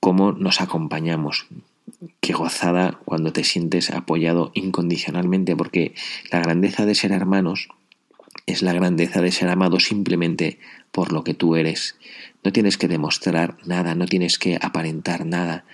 cómo 0.00 0.32
nos 0.32 0.60
acompañamos, 0.60 1.46
qué 2.20 2.32
gozada 2.32 2.98
cuando 3.04 3.32
te 3.32 3.44
sientes 3.44 3.90
apoyado 3.90 4.50
incondicionalmente, 4.54 5.56
porque 5.56 5.94
la 6.30 6.40
grandeza 6.40 6.86
de 6.86 6.94
ser 6.94 7.12
hermanos 7.12 7.68
es 8.46 8.62
la 8.62 8.72
grandeza 8.72 9.20
de 9.20 9.32
ser 9.32 9.48
amado 9.48 9.80
simplemente 9.80 10.58
por 10.92 11.12
lo 11.12 11.24
que 11.24 11.34
tú 11.34 11.56
eres. 11.56 11.96
No 12.42 12.52
tienes 12.52 12.76
que 12.76 12.88
demostrar 12.88 13.56
nada, 13.64 13.94
no 13.94 14.06
tienes 14.06 14.38
que 14.38 14.58
aparentar 14.60 15.24
nada, 15.24 15.64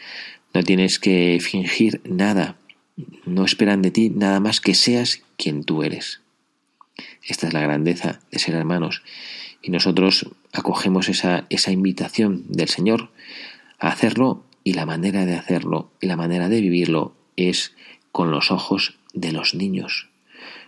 no 0.54 0.62
tienes 0.62 0.98
que 0.98 1.38
fingir 1.40 2.00
nada. 2.04 2.56
No 3.24 3.44
esperan 3.44 3.82
de 3.82 3.90
ti 3.90 4.10
nada 4.10 4.40
más 4.40 4.60
que 4.60 4.74
seas 4.74 5.22
quien 5.36 5.64
tú 5.64 5.82
eres. 5.82 6.20
Esta 7.26 7.48
es 7.48 7.52
la 7.52 7.60
grandeza 7.60 8.20
de 8.30 8.38
ser 8.38 8.54
hermanos. 8.54 9.02
Y 9.62 9.70
nosotros 9.70 10.30
acogemos 10.52 11.08
esa, 11.08 11.46
esa 11.50 11.70
invitación 11.70 12.44
del 12.48 12.68
Señor 12.68 13.10
a 13.78 13.88
hacerlo 13.88 14.44
y 14.64 14.74
la 14.74 14.86
manera 14.86 15.26
de 15.26 15.34
hacerlo 15.34 15.90
y 16.00 16.06
la 16.06 16.16
manera 16.16 16.48
de 16.48 16.60
vivirlo 16.60 17.14
es 17.36 17.74
con 18.12 18.30
los 18.30 18.50
ojos 18.50 18.98
de 19.14 19.32
los 19.32 19.54
niños, 19.54 20.08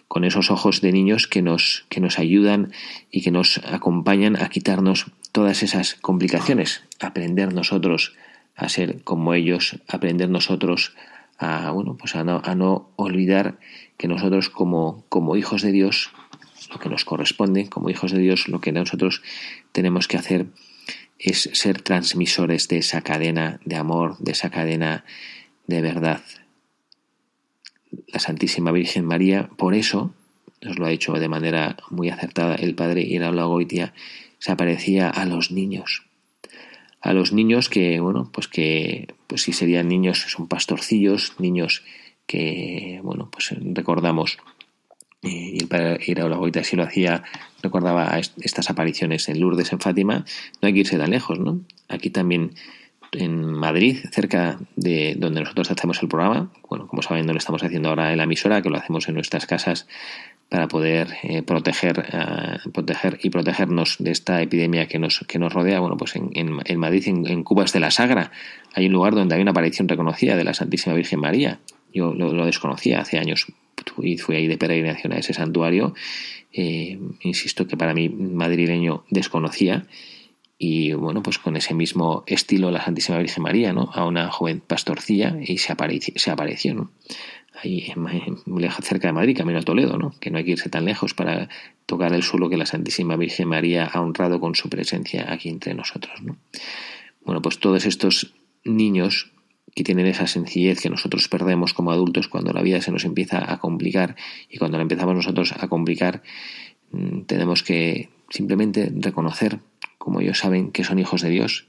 con 0.09 0.24
esos 0.24 0.50
ojos 0.50 0.81
de 0.81 0.92
niños 0.92 1.26
que 1.26 1.42
nos, 1.42 1.85
que 1.88 2.00
nos 2.00 2.18
ayudan 2.18 2.72
y 3.11 3.22
que 3.22 3.31
nos 3.31 3.59
acompañan 3.59 4.37
a 4.37 4.48
quitarnos 4.48 5.07
todas 5.33 5.62
esas 5.62 5.94
complicaciones, 5.94 6.83
aprender 7.00 7.52
nosotros 7.52 8.14
a 8.55 8.68
ser 8.68 9.02
como 9.02 9.35
ellos, 9.35 9.81
aprender 9.88 10.28
nosotros 10.28 10.94
a, 11.38 11.70
bueno, 11.70 11.96
pues 11.96 12.14
a, 12.14 12.24
no, 12.24 12.40
a 12.44 12.55
no 12.55 12.90
olvidar 12.96 13.59
que 13.96 14.09
nosotros 14.09 14.50
como, 14.50 15.05
como 15.09 15.37
hijos 15.37 15.62
de 15.62 15.72
Dios, 15.72 16.11
lo 16.70 16.78
que 16.78 16.88
nos 16.88 17.05
corresponde, 17.05 17.68
como 17.68 17.90
hijos 17.90 18.12
de 18.12 18.18
Dios, 18.18 18.48
lo 18.48 18.61
que 18.61 18.72
nosotros 18.72 19.22
tenemos 19.72 20.09
que 20.09 20.16
hacer 20.16 20.46
es 21.22 21.50
ser 21.52 21.82
transmisores 21.82 22.68
de 22.68 22.78
esa 22.78 23.02
cadena 23.02 23.61
de 23.64 23.76
amor, 23.76 24.18
de 24.18 24.32
esa 24.32 24.50
cadena 24.50 25.04
de 25.66 25.80
verdad. 25.80 26.22
La 28.08 28.18
Santísima 28.18 28.72
Virgen 28.72 29.04
María, 29.04 29.48
por 29.56 29.74
eso, 29.74 30.14
nos 30.61 30.78
lo 30.78 30.87
ha 30.87 30.90
dicho 30.90 31.12
de 31.12 31.28
manera 31.28 31.76
muy 31.90 32.08
acertada 32.08 32.54
el 32.56 32.74
padre 32.74 33.02
Iraola 33.02 33.44
Goitia, 33.44 33.94
se 34.38 34.52
aparecía 34.52 35.08
a 35.08 35.24
los 35.24 35.50
niños 35.52 36.04
a 37.02 37.12
los 37.12 37.32
niños 37.32 37.68
que, 37.68 37.98
bueno, 38.00 38.30
pues 38.32 38.46
que, 38.46 39.08
pues 39.26 39.42
si 39.42 39.52
serían 39.52 39.88
niños, 39.88 40.20
son 40.28 40.46
pastorcillos, 40.46 41.35
niños 41.38 41.82
que, 42.26 43.00
bueno, 43.02 43.28
pues 43.30 43.50
recordamos, 43.61 44.38
eh, 45.22 45.28
y 45.28 45.62
el 45.62 45.68
padre 45.68 46.00
Iraola 46.06 46.64
si 46.64 46.76
lo 46.76 46.82
hacía, 46.82 47.22
recordaba 47.62 48.18
estas 48.18 48.70
apariciones 48.70 49.28
en 49.28 49.40
Lourdes, 49.40 49.72
en 49.72 49.80
Fátima, 49.80 50.24
no 50.61 50.66
hay 50.66 50.72
que 50.72 50.80
irse 50.80 50.98
tan 50.98 51.11
lejos, 51.11 51.38
¿no? 51.38 51.61
Aquí 51.88 52.11
también 52.11 52.52
en 53.12 53.44
Madrid, 53.44 53.98
cerca 54.11 54.58
de 54.74 55.14
donde 55.18 55.40
nosotros 55.40 55.70
hacemos 55.70 56.02
el 56.02 56.08
programa. 56.08 56.50
Bueno, 56.68 56.87
como 56.87 57.02
saben, 57.02 57.26
no 57.26 57.32
lo 57.32 57.38
estamos 57.38 57.62
haciendo 57.62 57.90
ahora 57.90 58.11
en 58.11 58.16
la 58.16 58.24
emisora, 58.24 58.62
que 58.62 58.70
lo 58.70 58.78
hacemos 58.78 59.06
en 59.08 59.14
nuestras 59.14 59.46
casas 59.46 59.87
para 60.48 60.66
poder 60.66 61.08
eh, 61.22 61.42
proteger, 61.42 61.98
uh, 61.98 62.70
proteger 62.70 63.18
y 63.22 63.30
protegernos 63.30 63.96
de 63.98 64.11
esta 64.11 64.40
epidemia 64.42 64.88
que 64.88 64.98
nos, 64.98 65.24
que 65.28 65.38
nos 65.38 65.52
rodea. 65.52 65.80
Bueno, 65.80 65.96
pues 65.96 66.16
en, 66.16 66.30
en, 66.35 66.58
en 66.64 66.78
Madrid, 66.78 67.04
en, 67.06 67.26
en, 67.26 67.44
Cubas 67.44 67.72
de 67.72 67.80
la 67.80 67.90
Sagra, 67.90 68.32
hay 68.74 68.87
un 68.87 68.92
lugar 68.92 69.14
donde 69.14 69.35
hay 69.35 69.42
una 69.42 69.52
aparición 69.52 69.88
reconocida 69.88 70.37
de 70.37 70.44
la 70.44 70.54
Santísima 70.54 70.94
Virgen 70.94 71.20
María. 71.20 71.61
Yo 71.92 72.14
lo, 72.14 72.33
lo 72.33 72.46
desconocía 72.46 73.00
hace 73.00 73.18
años 73.18 73.46
y 73.98 74.18
fui 74.18 74.37
ahí 74.37 74.46
de 74.46 74.59
peregrinación 74.59 75.12
a 75.12 75.18
ese 75.18 75.35
santuario. 75.35 75.94
Eh, 76.52 76.98
insisto 77.22 77.66
que 77.66 77.76
para 77.76 77.94
mí 77.94 78.09
madrileño 78.09 79.05
desconocía 79.11 79.87
y 80.59 80.92
bueno, 80.92 81.22
pues 81.22 81.38
con 81.38 81.57
ese 81.57 81.74
mismo 81.74 82.22
estilo 82.26 82.70
la 82.70 82.85
Santísima 82.85 83.18
Virgen 83.18 83.42
María, 83.42 83.72
¿no? 83.72 83.90
A 83.94 84.05
una 84.05 84.31
joven 84.31 84.61
pastorcilla 84.61 85.37
y 85.42 85.59
se 85.59 85.72
apareció, 85.72 86.14
se 86.16 86.31
apareció 86.31 86.74
¿no? 86.74 86.92
Ahí 87.61 87.92
en, 87.94 88.07
en, 88.09 88.70
cerca 88.83 89.09
de 89.09 89.12
Madrid, 89.12 89.37
camino 89.37 89.59
a 89.59 89.62
Toledo, 89.62 89.98
¿no? 89.98 90.14
Que 90.20 90.31
no 90.31 90.38
hay 90.38 90.44
que 90.44 90.52
irse 90.52 90.70
tan 90.70 90.85
lejos 90.85 91.14
para 91.14 91.48
tocar 91.87 92.12
el 92.12 92.22
suelo 92.22 92.48
que 92.48 92.57
la 92.57 92.66
Santísima 92.66 93.16
Virgen 93.16 93.48
María 93.48 93.87
ha 93.87 94.00
honrado 94.00 94.40
con 94.40 94.55
su 94.55 94.68
presencia 94.68 95.33
aquí 95.33 95.48
entre 95.48 95.74
nosotros, 95.74 96.22
¿no? 96.22 96.37
Bueno, 97.24 97.42
pues 97.42 97.59
todos 97.59 97.85
estos 97.85 98.33
niños 98.64 99.32
que 99.75 99.85
tienen 99.85 100.07
esa 100.07 100.27
sencillez 100.27 100.81
que 100.81 100.90
nosotros 100.90 101.29
perdemos 101.29 101.72
como 101.72 101.92
adultos 101.92 102.29
cuando 102.29 102.53
la 102.53 102.62
vida 102.62 102.81
se 102.81 102.92
nos 102.92 103.05
empieza 103.05 103.51
a 103.53 103.59
complicar 103.59 104.16
y 104.48 104.59
cuando 104.59 104.77
la 104.77 104.83
empezamos 104.83 105.14
nosotros 105.14 105.55
a 105.59 105.68
complicar, 105.68 106.22
tenemos 107.27 107.62
que 107.62 108.11
simplemente 108.29 108.92
reconocer 108.94 109.61
como 110.03 110.20
ellos 110.20 110.38
saben 110.38 110.72
que 110.72 110.83
son 110.83 110.98
hijos 110.98 111.22
de 111.22 111.31
Dios, 111.31 111.68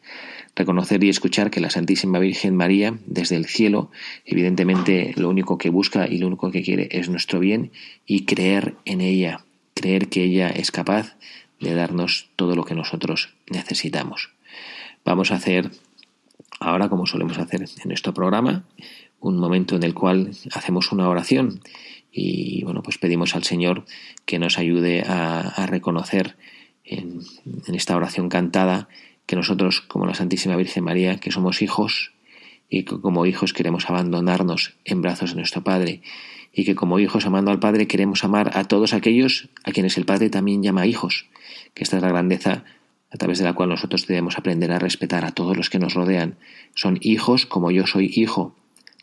reconocer 0.55 1.03
y 1.03 1.09
escuchar 1.09 1.51
que 1.51 1.61
la 1.61 1.69
Santísima 1.69 2.17
Virgen 2.17 2.55
María, 2.55 2.97
desde 3.05 3.35
el 3.35 3.45
cielo, 3.45 3.91
evidentemente 4.25 5.13
lo 5.17 5.29
único 5.29 5.59
que 5.59 5.69
busca 5.69 6.07
y 6.07 6.17
lo 6.17 6.25
único 6.25 6.49
que 6.49 6.63
quiere 6.63 6.89
es 6.91 7.09
nuestro 7.09 7.39
bien 7.39 7.71
y 8.07 8.25
creer 8.25 8.75
en 8.85 9.01
ella, 9.01 9.45
creer 9.75 10.09
que 10.09 10.23
ella 10.23 10.49
es 10.49 10.71
capaz 10.71 11.15
de 11.59 11.75
darnos 11.75 12.31
todo 12.35 12.55
lo 12.55 12.65
que 12.65 12.73
nosotros 12.73 13.35
necesitamos. 13.51 14.31
Vamos 15.05 15.31
a 15.31 15.35
hacer 15.35 15.69
ahora, 16.65 16.89
como 16.89 17.05
solemos 17.05 17.37
hacer 17.37 17.61
en 17.61 17.87
nuestro 17.87 18.13
programa, 18.13 18.65
un 19.19 19.37
momento 19.37 19.75
en 19.75 19.83
el 19.83 19.93
cual 19.93 20.31
hacemos 20.53 20.91
una 20.91 21.07
oración 21.07 21.61
y 22.11 22.63
bueno, 22.63 22.83
pues 22.83 22.99
pedimos 22.99 23.35
al 23.35 23.43
Señor 23.43 23.85
que 24.25 24.37
nos 24.37 24.59
ayude 24.59 25.01
a, 25.01 25.65
reconocer 25.65 26.35
en, 26.83 27.21
en, 27.65 27.75
esta 27.75 27.95
oración 27.95 28.29
cantada 28.29 28.87
que 29.25 29.35
nosotros, 29.35 29.81
como 29.81 30.05
la 30.05 30.13
Santísima 30.13 30.55
Virgen 30.55 30.83
María, 30.83 31.17
que 31.19 31.31
somos 31.31 31.61
hijos 31.63 32.13
y 32.69 32.83
que 32.83 32.99
como 32.99 33.25
hijos 33.25 33.53
queremos 33.53 33.89
abandonarnos 33.89 34.75
en 34.85 35.01
brazos 35.01 35.31
de 35.31 35.37
nuestro 35.37 35.63
Padre 35.63 36.01
y 36.53 36.65
que 36.65 36.75
como 36.75 36.99
hijos 36.99 37.25
amando 37.25 37.49
al 37.49 37.59
Padre 37.59 37.87
queremos 37.87 38.23
amar 38.23 38.51
a 38.55 38.65
todos 38.65 38.93
aquellos 38.93 39.49
a 39.63 39.71
quienes 39.71 39.97
el 39.97 40.05
Padre 40.05 40.29
también 40.29 40.61
llama 40.61 40.85
hijos, 40.85 41.25
que 41.73 41.83
esta 41.83 41.97
es 41.97 42.03
la 42.03 42.09
grandeza 42.09 42.63
a 43.13 43.17
través 43.17 43.37
de 43.37 43.45
la 43.45 43.53
cual 43.53 43.69
nosotros 43.69 44.07
debemos 44.07 44.37
aprender 44.37 44.71
a 44.71 44.79
respetar 44.79 45.23
a 45.23 45.31
todos 45.31 45.55
los 45.55 45.69
que 45.69 45.79
nos 45.79 45.93
rodean. 45.93 46.37
Son 46.73 46.97
hijos 47.01 47.45
como 47.45 47.69
yo 47.71 47.85
soy 47.85 48.11
hijo, 48.13 48.55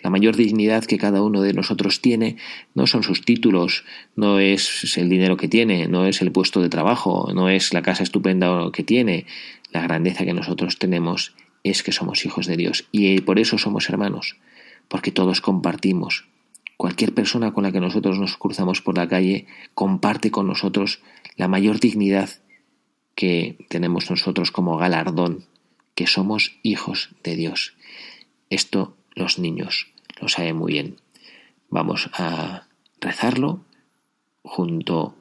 la 0.02 0.10
mayor 0.10 0.36
dignidad 0.36 0.84
que 0.84 0.98
cada 0.98 1.22
uno 1.22 1.42
de 1.42 1.52
nosotros 1.52 2.00
tiene 2.00 2.36
no 2.74 2.86
son 2.86 3.02
sus 3.02 3.22
títulos, 3.24 3.84
no 4.16 4.38
es 4.38 4.96
el 4.96 5.10
dinero 5.10 5.36
que 5.36 5.48
tiene, 5.48 5.88
no 5.88 6.06
es 6.06 6.22
el 6.22 6.32
puesto 6.32 6.62
de 6.62 6.70
trabajo, 6.70 7.30
no 7.34 7.50
es 7.50 7.74
la 7.74 7.82
casa 7.82 8.02
estupenda 8.02 8.70
que 8.72 8.82
tiene. 8.82 9.26
La 9.72 9.82
grandeza 9.82 10.24
que 10.24 10.32
nosotros 10.32 10.78
tenemos 10.78 11.34
es 11.64 11.82
que 11.82 11.92
somos 11.92 12.24
hijos 12.24 12.46
de 12.46 12.56
Dios 12.56 12.88
y 12.92 13.20
por 13.20 13.38
eso 13.38 13.58
somos 13.58 13.88
hermanos, 13.90 14.38
porque 14.88 15.12
todos 15.12 15.42
compartimos. 15.42 16.26
Cualquier 16.78 17.12
persona 17.12 17.52
con 17.52 17.64
la 17.64 17.72
que 17.72 17.80
nosotros 17.80 18.18
nos 18.18 18.38
cruzamos 18.38 18.80
por 18.80 18.96
la 18.96 19.06
calle 19.06 19.46
comparte 19.74 20.30
con 20.30 20.46
nosotros 20.46 21.02
la 21.36 21.46
mayor 21.46 21.78
dignidad 21.78 22.30
que 23.20 23.58
tenemos 23.68 24.08
nosotros 24.08 24.50
como 24.50 24.78
galardón, 24.78 25.44
que 25.94 26.06
somos 26.06 26.56
hijos 26.62 27.10
de 27.22 27.36
Dios. 27.36 27.74
Esto 28.48 28.96
los 29.14 29.38
niños 29.38 29.88
lo 30.22 30.30
saben 30.30 30.56
muy 30.56 30.72
bien. 30.72 30.96
Vamos 31.68 32.08
a 32.14 32.66
rezarlo 32.98 33.62
junto 34.42 35.14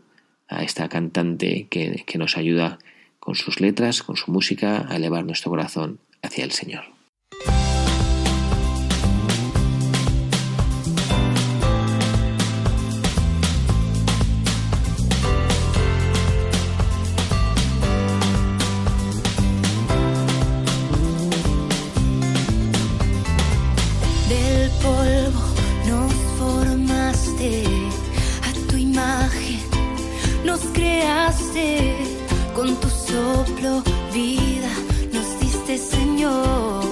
a 0.48 0.64
esta 0.64 0.88
cantante 0.88 1.68
que, 1.70 2.06
que 2.08 2.18
nos 2.18 2.38
ayuda 2.38 2.80
con 3.20 3.36
sus 3.36 3.60
letras, 3.60 4.02
con 4.02 4.16
su 4.16 4.32
música, 4.32 4.88
a 4.88 4.96
elevar 4.96 5.26
nuestro 5.26 5.52
corazón 5.52 6.00
hacia 6.22 6.46
el 6.46 6.52
Señor. 6.52 6.99
Soplo 33.10 33.82
vida 34.14 34.70
nos 35.12 35.40
diste 35.40 35.78
Señor 35.78 36.89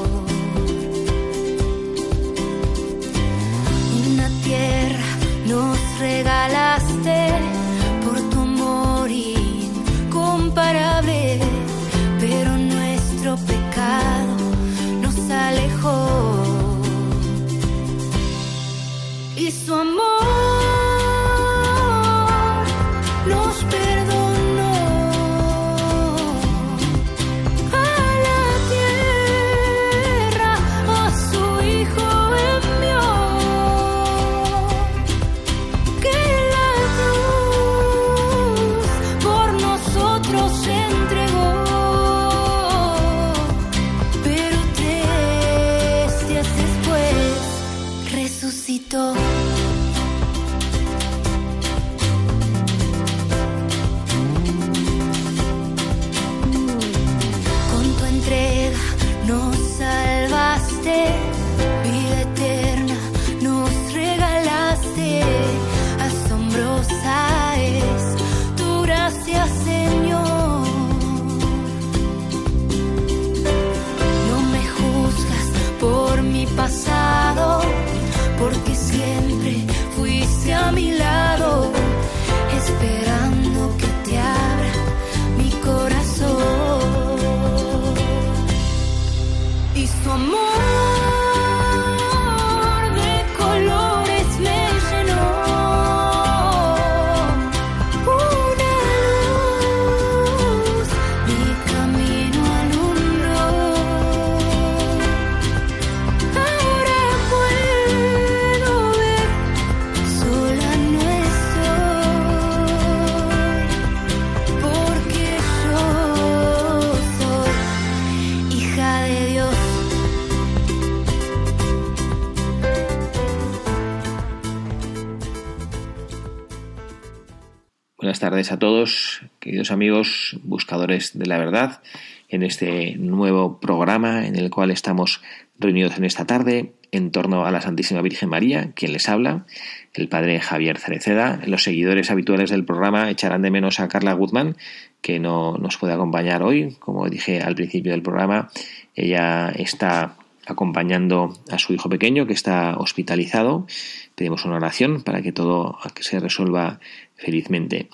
buenas 128.18 128.32
tardes 128.32 128.52
a 128.52 128.58
todos, 128.58 129.22
queridos 129.40 129.70
amigos, 129.70 130.40
buscadores 130.42 131.20
de 131.20 131.28
la 131.28 131.38
verdad, 131.38 131.84
en 132.30 132.42
este 132.42 132.96
nuevo 132.96 133.60
programa 133.60 134.26
en 134.26 134.36
el 134.36 134.50
cual 134.50 134.72
estamos 134.72 135.22
reunidos 135.60 136.00
en 136.00 136.04
esta 136.04 136.26
tarde 136.26 136.74
en 136.92 137.12
torno 137.12 137.46
a 137.46 137.52
la 137.52 137.62
Santísima 137.62 138.02
Virgen 138.02 138.30
María, 138.30 138.72
quien 138.74 138.94
les 138.94 139.08
habla, 139.08 139.46
el 139.94 140.10
padre 140.10 140.40
Javier 140.40 140.80
Cereceda. 140.80 141.42
Los 141.46 141.62
seguidores 141.62 142.10
habituales 142.10 142.50
del 142.50 142.66
programa 142.66 143.12
echarán 143.12 143.44
de 143.44 143.52
menos 143.52 143.80
a 143.80 143.88
Carla 143.88 144.14
Guzmán, 144.14 144.58
que 145.02 145.20
no 145.20 145.60
nos 145.60 145.78
puede 145.78 145.94
acompañar 145.94 146.42
hoy. 146.42 146.76
Como 146.80 147.08
dije 147.10 147.44
al 147.44 147.54
principio 147.54 147.92
del 147.92 148.02
programa, 148.02 148.50
ella 148.96 149.50
está 149.50 150.16
acompañando 150.48 151.38
a 151.50 151.60
su 151.60 151.74
hijo 151.74 151.90
pequeño 151.90 152.26
que 152.26 152.34
está 152.34 152.78
hospitalizado. 152.78 153.68
Pedimos 154.16 154.46
una 154.46 154.56
oración 154.56 155.04
para 155.04 155.22
que 155.22 155.32
todo 155.32 155.78
se 156.00 156.20
resuelva 156.20 156.80
felizmente. 157.16 157.90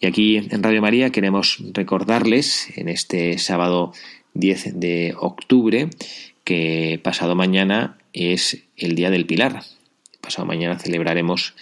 Y 0.00 0.06
aquí 0.06 0.36
en 0.36 0.62
Radio 0.62 0.82
María 0.82 1.10
queremos 1.10 1.58
recordarles 1.72 2.76
en 2.76 2.88
este 2.88 3.38
sábado 3.38 3.92
10 4.34 4.78
de 4.78 5.14
octubre 5.18 5.90
que 6.44 7.00
pasado 7.02 7.34
mañana 7.34 7.98
es 8.12 8.62
el 8.76 8.94
Día 8.94 9.10
del 9.10 9.26
Pilar. 9.26 9.62
Pasado 10.20 10.46
mañana 10.46 10.78
celebraremos 10.78 11.54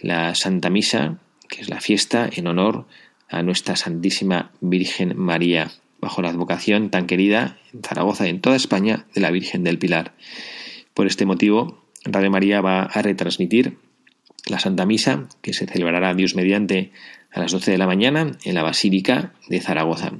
la 0.00 0.34
Santa 0.34 0.70
Misa, 0.70 1.18
que 1.48 1.60
es 1.60 1.68
la 1.68 1.80
fiesta 1.80 2.28
en 2.32 2.46
honor 2.46 2.86
a 3.28 3.42
nuestra 3.42 3.76
Santísima 3.76 4.50
Virgen 4.60 5.16
María, 5.16 5.70
bajo 6.00 6.22
la 6.22 6.30
advocación 6.30 6.90
tan 6.90 7.06
querida 7.06 7.58
en 7.72 7.82
Zaragoza 7.82 8.26
y 8.26 8.30
en 8.30 8.40
toda 8.40 8.56
España 8.56 9.06
de 9.14 9.20
la 9.20 9.30
Virgen 9.30 9.64
del 9.64 9.78
Pilar. 9.78 10.14
Por 10.94 11.06
este 11.06 11.26
motivo, 11.26 11.84
Radio 12.04 12.30
María 12.30 12.60
va 12.60 12.82
a 12.82 13.02
retransmitir 13.02 13.76
la 14.46 14.58
Santa 14.58 14.86
Misa, 14.86 15.28
que 15.42 15.52
se 15.52 15.66
celebrará 15.66 16.14
Dios 16.14 16.34
mediante 16.34 16.92
a 17.30 17.40
las 17.40 17.52
12 17.52 17.70
de 17.70 17.78
la 17.78 17.86
mañana 17.86 18.32
en 18.44 18.54
la 18.54 18.62
Basílica 18.62 19.34
de 19.48 19.60
Zaragoza. 19.60 20.12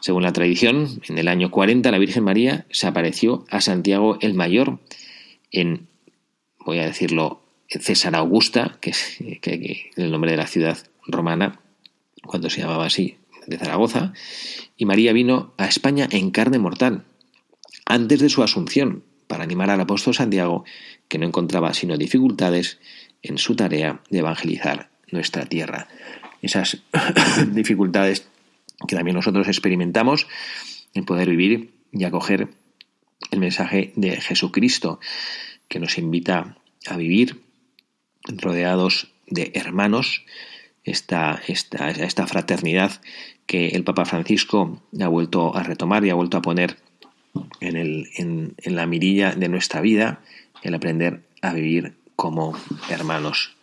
Según 0.00 0.22
la 0.22 0.32
tradición, 0.32 1.00
en 1.08 1.18
el 1.18 1.28
año 1.28 1.50
40 1.50 1.90
la 1.90 1.98
Virgen 1.98 2.24
María 2.24 2.66
se 2.70 2.86
apareció 2.86 3.44
a 3.50 3.60
Santiago 3.60 4.18
el 4.20 4.34
Mayor 4.34 4.78
en, 5.50 5.86
voy 6.64 6.78
a 6.78 6.86
decirlo, 6.86 7.42
César 7.68 8.14
Augusta, 8.14 8.78
que 8.80 8.90
es 8.90 9.18
el 9.96 10.10
nombre 10.10 10.30
de 10.30 10.36
la 10.36 10.46
ciudad 10.46 10.78
romana, 11.06 11.60
cuando 12.24 12.50
se 12.50 12.60
llamaba 12.60 12.86
así, 12.86 13.16
de 13.46 13.58
Zaragoza, 13.58 14.12
y 14.76 14.84
María 14.84 15.12
vino 15.12 15.54
a 15.56 15.66
España 15.66 16.08
en 16.10 16.30
carne 16.30 16.58
mortal, 16.58 17.04
antes 17.84 18.20
de 18.20 18.28
su 18.28 18.42
asunción, 18.42 19.04
para 19.26 19.44
animar 19.44 19.70
al 19.70 19.80
apóstol 19.80 20.14
Santiago, 20.14 20.64
que 21.08 21.18
no 21.18 21.26
encontraba 21.26 21.74
sino 21.74 21.96
dificultades 21.96 22.78
en 23.22 23.38
su 23.38 23.56
tarea 23.56 24.00
de 24.10 24.18
evangelizar 24.18 24.90
nuestra 25.10 25.46
tierra. 25.46 25.88
Esas 26.42 26.82
dificultades 27.52 28.28
que 28.86 28.96
también 28.96 29.16
nosotros 29.16 29.48
experimentamos 29.48 30.26
en 30.94 31.04
poder 31.04 31.28
vivir 31.30 31.74
y 31.92 32.04
acoger 32.04 32.48
el 33.30 33.40
mensaje 33.40 33.92
de 33.96 34.20
Jesucristo, 34.20 35.00
que 35.68 35.80
nos 35.80 35.98
invita 35.98 36.58
a 36.86 36.96
vivir 36.96 37.42
rodeados 38.28 39.12
de 39.26 39.52
hermanos, 39.54 40.24
esta, 40.86 41.42
esta, 41.48 41.90
esta 41.90 42.26
fraternidad 42.26 42.92
que 43.46 43.68
el 43.68 43.84
Papa 43.84 44.04
Francisco 44.04 44.80
ha 44.98 45.08
vuelto 45.08 45.54
a 45.54 45.62
retomar 45.62 46.04
y 46.04 46.10
ha 46.10 46.14
vuelto 46.14 46.38
a 46.38 46.42
poner 46.42 46.78
en, 47.60 47.76
el, 47.76 48.08
en, 48.16 48.54
en 48.58 48.76
la 48.76 48.86
mirilla 48.86 49.32
de 49.32 49.48
nuestra 49.48 49.80
vida, 49.80 50.20
el 50.62 50.74
aprender 50.74 51.22
a 51.42 51.52
vivir 51.52 51.94
como 52.14 52.56
hermanos 52.88 53.54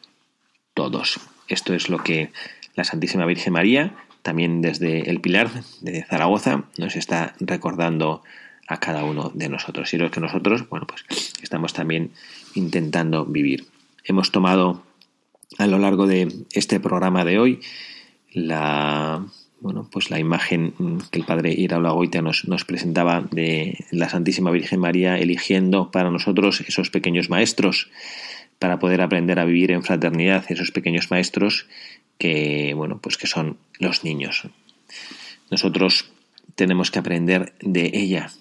todos. 0.73 1.19
Esto 1.47 1.73
es 1.73 1.89
lo 1.89 1.99
que 1.99 2.31
la 2.75 2.83
Santísima 2.83 3.25
Virgen 3.25 3.53
María, 3.53 3.95
también 4.21 4.61
desde 4.61 5.09
el 5.09 5.21
Pilar 5.21 5.49
de 5.81 6.03
Zaragoza, 6.03 6.65
nos 6.77 6.95
está 6.95 7.35
recordando 7.39 8.21
a 8.67 8.79
cada 8.79 9.03
uno 9.03 9.31
de 9.33 9.49
nosotros 9.49 9.93
y 9.93 9.97
lo 9.97 10.11
que 10.11 10.21
nosotros, 10.21 10.67
bueno, 10.69 10.87
pues 10.87 11.05
estamos 11.41 11.73
también 11.73 12.11
intentando 12.55 13.25
vivir. 13.25 13.65
Hemos 14.05 14.31
tomado 14.31 14.83
a 15.57 15.67
lo 15.67 15.79
largo 15.79 16.07
de 16.07 16.27
este 16.53 16.79
programa 16.79 17.25
de 17.25 17.39
hoy 17.39 17.59
la 18.33 19.25
bueno, 19.63 19.87
pues 19.89 20.11
la 20.11 20.19
imagen 20.19 20.73
que 21.09 21.19
el 21.19 21.25
padre 21.25 21.53
Iraula 21.53 21.93
nos, 22.21 22.45
nos 22.49 22.65
presentaba 22.65 23.21
de 23.31 23.77
la 23.91 24.09
Santísima 24.09 24.51
Virgen 24.51 24.81
María 24.81 25.17
eligiendo 25.17 25.89
para 25.89 26.11
nosotros 26.11 26.59
esos 26.67 26.89
pequeños 26.89 27.29
maestros 27.29 27.89
para 28.59 28.79
poder 28.79 29.01
aprender 29.01 29.39
a 29.39 29.45
vivir 29.45 29.71
en 29.71 29.81
fraternidad, 29.81 30.43
esos 30.49 30.71
pequeños 30.71 31.09
maestros 31.11 31.67
que, 32.17 32.73
bueno, 32.75 32.99
pues 33.01 33.17
que 33.17 33.27
son 33.27 33.57
los 33.79 34.03
niños. 34.03 34.49
Nosotros 35.49 36.11
tenemos 36.55 36.91
que 36.91 36.99
aprender 36.99 37.53
de 37.61 37.89
ella. 37.93 38.31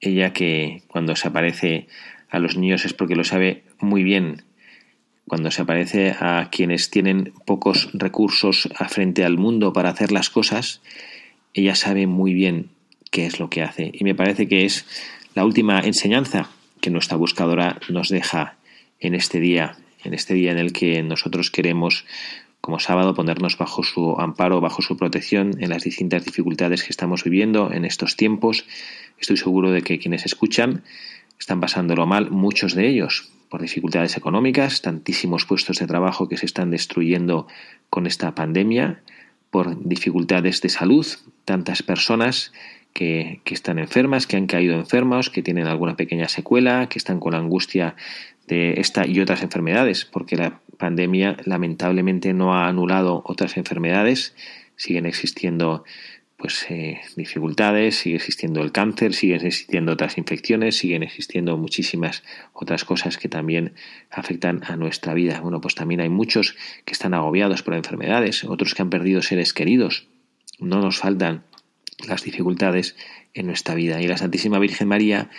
Ella 0.00 0.32
que 0.32 0.82
cuando 0.88 1.14
se 1.14 1.28
aparece 1.28 1.86
a 2.28 2.40
los 2.40 2.56
niños 2.56 2.84
es 2.84 2.92
porque 2.92 3.14
lo 3.14 3.22
sabe 3.22 3.62
muy 3.78 4.02
bien 4.02 4.42
cuando 5.26 5.50
se 5.50 5.62
aparece 5.62 6.14
a 6.18 6.48
quienes 6.50 6.90
tienen 6.90 7.32
pocos 7.46 7.88
recursos 7.92 8.68
frente 8.88 9.24
al 9.24 9.38
mundo 9.38 9.72
para 9.72 9.90
hacer 9.90 10.12
las 10.12 10.30
cosas, 10.30 10.80
ella 11.54 11.74
sabe 11.74 12.06
muy 12.06 12.34
bien 12.34 12.70
qué 13.10 13.26
es 13.26 13.38
lo 13.38 13.48
que 13.48 13.62
hace. 13.62 13.90
Y 13.94 14.04
me 14.04 14.14
parece 14.14 14.48
que 14.48 14.64
es 14.64 14.86
la 15.34 15.44
última 15.44 15.80
enseñanza 15.80 16.50
que 16.80 16.90
nuestra 16.90 17.16
buscadora 17.16 17.78
nos 17.88 18.08
deja 18.08 18.56
en 19.00 19.14
este 19.14 19.40
día, 19.40 19.76
en 20.02 20.14
este 20.14 20.34
día 20.34 20.52
en 20.52 20.58
el 20.58 20.72
que 20.72 21.02
nosotros 21.02 21.50
queremos 21.50 22.04
como 22.60 22.78
sábado 22.78 23.14
ponernos 23.14 23.58
bajo 23.58 23.82
su 23.82 24.16
amparo, 24.18 24.60
bajo 24.60 24.80
su 24.80 24.96
protección 24.96 25.52
en 25.60 25.70
las 25.70 25.84
distintas 25.84 26.24
dificultades 26.24 26.82
que 26.82 26.90
estamos 26.90 27.22
viviendo 27.22 27.70
en 27.72 27.84
estos 27.84 28.16
tiempos. 28.16 28.64
Estoy 29.18 29.36
seguro 29.36 29.70
de 29.70 29.82
que 29.82 29.98
quienes 29.98 30.24
escuchan 30.24 30.82
están 31.38 31.60
pasándolo 31.60 32.06
mal, 32.06 32.30
muchos 32.30 32.74
de 32.74 32.88
ellos, 32.88 33.33
por 33.48 33.62
dificultades 33.62 34.16
económicas, 34.16 34.82
tantísimos 34.82 35.46
puestos 35.46 35.78
de 35.78 35.86
trabajo 35.86 36.28
que 36.28 36.36
se 36.36 36.46
están 36.46 36.70
destruyendo 36.70 37.46
con 37.90 38.06
esta 38.06 38.34
pandemia, 38.34 39.02
por 39.50 39.86
dificultades 39.86 40.60
de 40.60 40.68
salud, 40.68 41.06
tantas 41.44 41.82
personas 41.82 42.52
que, 42.92 43.40
que, 43.44 43.54
están 43.54 43.78
enfermas, 43.78 44.26
que 44.26 44.36
han 44.36 44.46
caído 44.46 44.74
enfermos, 44.74 45.30
que 45.30 45.42
tienen 45.42 45.66
alguna 45.66 45.96
pequeña 45.96 46.28
secuela, 46.28 46.88
que 46.88 46.98
están 46.98 47.20
con 47.20 47.34
angustia 47.34 47.96
de 48.46 48.80
esta 48.80 49.06
y 49.06 49.20
otras 49.20 49.42
enfermedades, 49.42 50.04
porque 50.04 50.36
la 50.36 50.60
pandemia 50.78 51.36
lamentablemente 51.44 52.32
no 52.34 52.54
ha 52.54 52.68
anulado 52.68 53.22
otras 53.24 53.56
enfermedades, 53.56 54.34
siguen 54.76 55.06
existiendo 55.06 55.84
pues 56.44 56.66
eh, 56.68 57.00
dificultades, 57.16 57.96
sigue 57.96 58.16
existiendo 58.16 58.60
el 58.60 58.70
cáncer, 58.70 59.14
siguen 59.14 59.46
existiendo 59.46 59.92
otras 59.92 60.18
infecciones, 60.18 60.76
siguen 60.76 61.02
existiendo 61.02 61.56
muchísimas 61.56 62.22
otras 62.52 62.84
cosas 62.84 63.16
que 63.16 63.30
también 63.30 63.72
afectan 64.10 64.60
a 64.66 64.76
nuestra 64.76 65.14
vida. 65.14 65.40
Bueno, 65.40 65.62
pues 65.62 65.74
también 65.74 66.02
hay 66.02 66.10
muchos 66.10 66.54
que 66.84 66.92
están 66.92 67.14
agobiados 67.14 67.62
por 67.62 67.72
enfermedades, 67.72 68.44
otros 68.44 68.74
que 68.74 68.82
han 68.82 68.90
perdido 68.90 69.22
seres 69.22 69.54
queridos. 69.54 70.06
No 70.58 70.82
nos 70.82 70.98
faltan 70.98 71.44
las 72.06 72.24
dificultades 72.24 72.94
en 73.32 73.46
nuestra 73.46 73.74
vida. 73.74 74.02
Y 74.02 74.06
la 74.06 74.18
Santísima 74.18 74.58
Virgen 74.58 74.88
María 74.88 75.30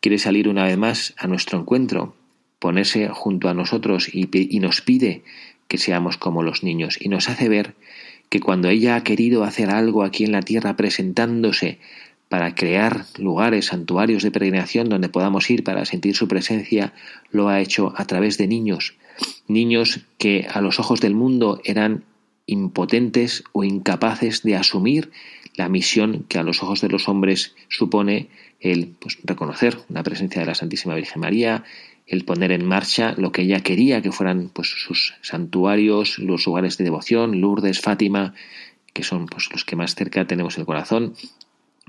quiere 0.00 0.16
salir 0.16 0.48
una 0.48 0.64
vez 0.64 0.78
más 0.78 1.12
a 1.18 1.26
nuestro 1.26 1.60
encuentro, 1.60 2.16
ponerse 2.58 3.10
junto 3.10 3.50
a 3.50 3.54
nosotros 3.54 4.08
y, 4.10 4.30
y 4.32 4.60
nos 4.60 4.80
pide 4.80 5.24
que 5.68 5.76
seamos 5.76 6.16
como 6.16 6.42
los 6.42 6.62
niños 6.62 6.96
y 6.98 7.10
nos 7.10 7.28
hace 7.28 7.50
ver 7.50 7.74
que 8.34 8.40
cuando 8.40 8.68
ella 8.68 8.96
ha 8.96 9.04
querido 9.04 9.44
hacer 9.44 9.70
algo 9.70 10.02
aquí 10.02 10.24
en 10.24 10.32
la 10.32 10.42
tierra 10.42 10.74
presentándose 10.74 11.78
para 12.28 12.56
crear 12.56 13.06
lugares, 13.16 13.66
santuarios 13.66 14.24
de 14.24 14.32
peregrinación 14.32 14.88
donde 14.88 15.08
podamos 15.08 15.48
ir 15.50 15.62
para 15.62 15.84
sentir 15.84 16.16
su 16.16 16.26
presencia, 16.26 16.94
lo 17.30 17.48
ha 17.48 17.60
hecho 17.60 17.94
a 17.96 18.06
través 18.06 18.36
de 18.36 18.48
niños, 18.48 18.96
niños 19.46 20.00
que 20.18 20.48
a 20.52 20.60
los 20.62 20.80
ojos 20.80 21.00
del 21.00 21.14
mundo 21.14 21.60
eran 21.62 22.02
impotentes 22.46 23.44
o 23.52 23.62
incapaces 23.62 24.42
de 24.42 24.56
asumir 24.56 25.12
la 25.54 25.68
misión 25.68 26.24
que 26.28 26.40
a 26.40 26.42
los 26.42 26.60
ojos 26.60 26.80
de 26.80 26.88
los 26.88 27.08
hombres 27.08 27.54
supone 27.68 28.30
el 28.58 28.88
pues, 28.98 29.16
reconocer 29.22 29.78
la 29.90 30.02
presencia 30.02 30.40
de 30.40 30.46
la 30.46 30.56
Santísima 30.56 30.96
Virgen 30.96 31.20
María, 31.20 31.62
el 32.06 32.24
poner 32.24 32.52
en 32.52 32.66
marcha 32.66 33.14
lo 33.16 33.32
que 33.32 33.42
ella 33.42 33.60
quería 33.60 34.02
que 34.02 34.12
fueran 34.12 34.50
pues, 34.52 34.68
sus 34.68 35.14
santuarios, 35.22 36.18
los 36.18 36.46
lugares 36.46 36.76
de 36.76 36.84
devoción, 36.84 37.40
Lourdes, 37.40 37.80
Fátima, 37.80 38.34
que 38.92 39.02
son 39.02 39.26
pues, 39.26 39.48
los 39.50 39.64
que 39.64 39.76
más 39.76 39.94
cerca 39.94 40.26
tenemos 40.26 40.58
el 40.58 40.66
corazón. 40.66 41.14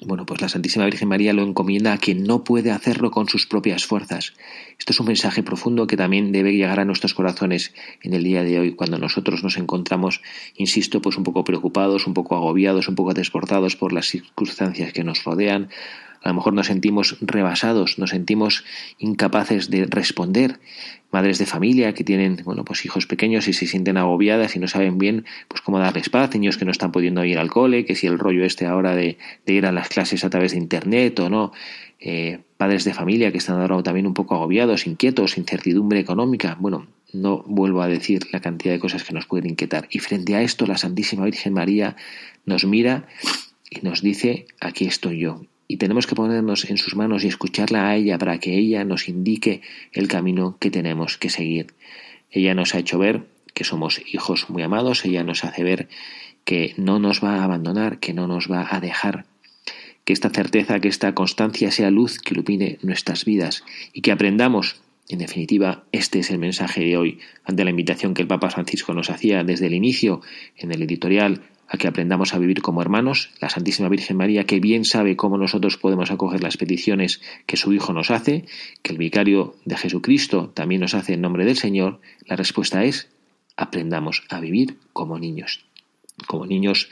Bueno, 0.04 0.26
pues 0.26 0.42
la 0.42 0.50
Santísima 0.50 0.84
Virgen 0.84 1.08
María 1.08 1.32
lo 1.32 1.44
encomienda 1.44 1.94
a 1.94 1.98
quien 1.98 2.24
no 2.24 2.44
puede 2.44 2.70
hacerlo 2.72 3.12
con 3.12 3.30
sus 3.30 3.46
propias 3.46 3.86
fuerzas. 3.86 4.34
Esto 4.78 4.92
es 4.92 5.00
un 5.00 5.06
mensaje 5.06 5.42
profundo 5.42 5.88
que 5.88 5.96
también 5.96 6.34
debe 6.34 6.52
llegar 6.52 6.82
a 6.82 6.86
nuestros 6.86 7.14
corazones 7.14 7.74
en 8.02 8.14
el 8.14 8.26
día 8.26 8.44
de 8.44 8.60
hoy, 8.60 8.76
cuando 8.76 8.98
nosotros 8.98 9.42
nos 9.42 9.56
encontramos, 9.56 10.22
insisto, 10.58 11.02
pues 11.02 11.16
un 11.16 11.24
poco 11.24 11.46
preocupados, 11.46 12.08
un 12.08 12.14
poco 12.14 12.36
agobiados, 12.36 12.90
un 12.90 12.96
poco 12.96 13.14
desbordados 13.14 13.78
por 13.78 13.94
las 13.94 14.08
circunstancias 14.08 14.92
que 14.92 15.06
nos 15.06 15.24
rodean, 15.24 15.70
a 16.26 16.30
lo 16.30 16.34
mejor 16.34 16.54
nos 16.54 16.66
sentimos 16.66 17.18
rebasados, 17.22 18.00
nos 18.00 18.10
sentimos 18.10 18.66
incapaces 18.98 19.70
de 19.70 19.86
responder. 19.86 20.60
Madres 21.12 21.38
de 21.38 21.46
familia 21.46 21.94
que 21.94 22.04
tienen, 22.04 22.42
bueno, 22.44 22.66
pues 22.66 22.84
hijos 22.84 23.06
pequeños 23.06 23.48
y 23.48 23.54
se 23.54 23.68
sienten 23.68 23.96
agobiadas 23.96 24.56
y 24.56 24.60
no 24.60 24.68
saben 24.68 24.98
bien, 24.98 25.26
pues 25.48 25.62
cómo 25.62 25.78
darles 25.78 26.10
paz, 26.10 26.34
niños 26.34 26.58
que 26.58 26.66
no 26.66 26.72
están 26.72 26.92
pudiendo 26.92 27.24
ir 27.24 27.38
al 27.38 27.52
cole, 27.52 27.86
que 27.86 27.96
si 27.96 28.08
el 28.08 28.18
rollo 28.18 28.44
este 28.44 28.66
ahora 28.66 28.96
de, 28.96 29.20
ir 29.46 29.68
a 29.68 29.72
las 29.72 29.88
clases 29.88 30.26
a 30.26 30.32
través 30.32 30.54
de 30.54 30.58
internet 30.58 31.20
o 31.20 31.30
no, 31.30 31.52
eh, 32.00 32.40
padres 32.58 32.86
de 32.86 32.96
familia 32.96 33.32
que 33.32 33.38
están 33.38 33.62
ahora 33.62 33.84
también 33.84 34.08
un 34.08 34.16
poco 34.16 34.34
agobiados, 34.34 34.88
inquietos, 34.88 35.38
incertidumbre 35.38 36.00
económica. 36.00 36.58
Bueno, 36.60 36.88
no 37.14 37.44
vuelvo 37.46 37.84
a 37.84 37.88
decir 37.88 38.24
la 38.32 38.40
cantidad 38.40 38.74
de 38.74 38.80
cosas 38.80 39.04
que 39.04 39.14
nos 39.14 39.28
pueden 39.28 39.52
inquietar. 39.52 39.88
Y 39.92 40.00
frente 40.00 40.34
a 40.34 40.42
esto, 40.42 40.66
la 40.66 40.80
Santísima 40.80 41.26
Virgen 41.26 41.54
María 41.54 41.96
nos 42.48 42.66
mira 42.66 43.06
y 43.70 43.86
nos 43.86 44.02
dice, 44.02 44.48
aquí 44.60 44.88
estoy 44.88 45.20
yo. 45.20 45.46
Y 45.68 45.78
tenemos 45.78 46.06
que 46.08 46.16
ponernos 46.16 46.70
en 46.70 46.78
sus 46.78 46.96
manos 46.96 47.24
y 47.24 47.28
escucharla 47.28 47.90
a 47.90 47.96
ella 47.96 48.18
para 48.18 48.40
que 48.40 48.58
ella 48.58 48.84
nos 48.84 49.10
indique 49.10 49.62
el 49.94 50.08
camino 50.08 50.58
que 50.60 50.70
tenemos 50.70 51.18
que 51.18 51.30
seguir. 51.30 51.74
Ella 52.32 52.54
nos 52.54 52.76
ha 52.76 52.80
hecho 52.80 53.00
ver 53.00 53.28
que 53.54 53.64
somos 53.64 54.02
hijos 54.14 54.50
muy 54.50 54.62
amados, 54.64 55.06
ella 55.06 55.24
nos 55.24 55.44
hace 55.44 55.64
ver 55.64 55.88
que 56.44 56.76
no 56.78 57.00
nos 57.00 57.24
va 57.24 57.38
a 57.38 57.44
abandonar, 57.44 58.00
que 58.00 58.14
no 58.14 58.28
nos 58.28 58.52
va 58.52 58.68
a 58.70 58.80
dejar, 58.80 59.26
que 60.04 60.14
esta 60.14 60.30
certeza, 60.30 60.80
que 60.80 60.88
esta 60.88 61.16
constancia 61.16 61.72
sea 61.72 61.90
luz 61.90 62.20
que 62.20 62.36
ilumine 62.36 62.78
nuestras 62.84 63.26
vidas 63.26 63.64
y 63.94 64.02
que 64.02 64.12
aprendamos 64.12 64.82
en 65.08 65.20
definitiva, 65.20 65.84
este 65.92 66.20
es 66.20 66.32
el 66.32 66.40
mensaje 66.40 66.84
de 66.84 66.98
hoy 66.98 67.20
ante 67.44 67.64
la 67.64 67.70
invitación 67.70 68.16
que 68.16 68.24
el 68.24 68.28
Papa 68.28 68.50
Francisco 68.50 68.94
nos 68.94 69.12
hacía 69.12 69.44
desde 69.44 69.68
el 69.68 69.76
inicio 69.76 70.22
en 70.58 70.72
el 70.72 70.82
editorial 70.82 71.44
a 71.68 71.78
que 71.78 71.88
aprendamos 71.88 72.34
a 72.34 72.38
vivir 72.38 72.62
como 72.62 72.82
hermanos, 72.82 73.32
la 73.42 73.50
Santísima 73.50 73.90
Virgen 73.90 74.18
María, 74.18 74.46
que 74.46 74.60
bien 74.60 74.86
sabe 74.86 75.16
cómo 75.16 75.38
nosotros 75.38 75.78
podemos 75.78 76.12
acoger 76.12 76.44
las 76.44 76.58
peticiones 76.58 77.22
que 77.46 77.58
su 77.58 77.74
Hijo 77.74 77.94
nos 77.94 78.12
hace, 78.12 78.46
que 78.82 78.92
el 78.92 78.98
vicario 78.98 79.56
de 79.66 79.78
Jesucristo 79.78 80.52
también 80.54 80.82
nos 80.82 80.94
hace 80.94 81.14
en 81.14 81.22
nombre 81.22 81.46
del 81.46 81.58
Señor, 81.58 82.00
la 82.26 82.36
respuesta 82.36 82.84
es 82.84 83.10
aprendamos 83.58 84.24
a 84.30 84.40
vivir 84.40 84.78
como 84.94 85.18
niños. 85.18 85.66
Como 86.28 86.46
niños, 86.46 86.90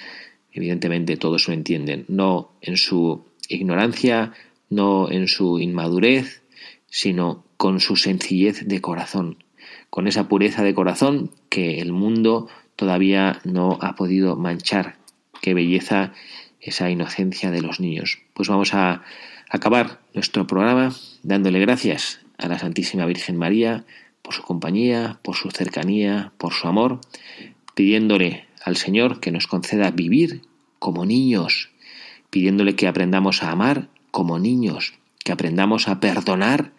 evidentemente 0.51 1.17
todos 1.17 1.47
lo 1.47 1.53
entienden, 1.53 2.05
no 2.07 2.51
en 2.61 2.77
su 2.77 3.25
ignorancia, 3.49 4.33
no 4.69 5.11
en 5.11 5.27
su 5.27 5.59
inmadurez, 5.59 6.43
sino 6.87 7.45
con 7.57 7.79
su 7.79 7.95
sencillez 7.95 8.67
de 8.67 8.81
corazón, 8.81 9.43
con 9.89 10.07
esa 10.07 10.27
pureza 10.27 10.63
de 10.63 10.73
corazón 10.73 11.31
que 11.49 11.79
el 11.79 11.91
mundo 11.91 12.49
todavía 12.75 13.39
no 13.43 13.77
ha 13.81 13.95
podido 13.95 14.35
manchar. 14.35 14.97
Qué 15.41 15.53
belleza 15.53 16.13
esa 16.59 16.89
inocencia 16.89 17.51
de 17.51 17.61
los 17.61 17.79
niños. 17.79 18.19
Pues 18.33 18.49
vamos 18.49 18.73
a 18.73 19.03
acabar 19.49 19.99
nuestro 20.13 20.47
programa 20.47 20.93
dándole 21.21 21.59
gracias 21.59 22.21
a 22.37 22.47
la 22.47 22.59
Santísima 22.59 23.05
Virgen 23.05 23.37
María 23.37 23.85
por 24.21 24.33
su 24.33 24.41
compañía, 24.41 25.19
por 25.21 25.35
su 25.35 25.51
cercanía, 25.51 26.31
por 26.37 26.53
su 26.53 26.67
amor, 26.67 27.01
pidiéndole 27.75 28.47
al 28.63 28.77
Señor 28.77 29.19
que 29.19 29.31
nos 29.31 29.47
conceda 29.47 29.91
vivir 29.91 30.41
como 30.79 31.05
niños, 31.05 31.69
pidiéndole 32.29 32.75
que 32.75 32.87
aprendamos 32.87 33.43
a 33.43 33.51
amar 33.51 33.89
como 34.11 34.39
niños, 34.39 34.93
que 35.23 35.31
aprendamos 35.31 35.87
a 35.87 35.99
perdonar 35.99 36.71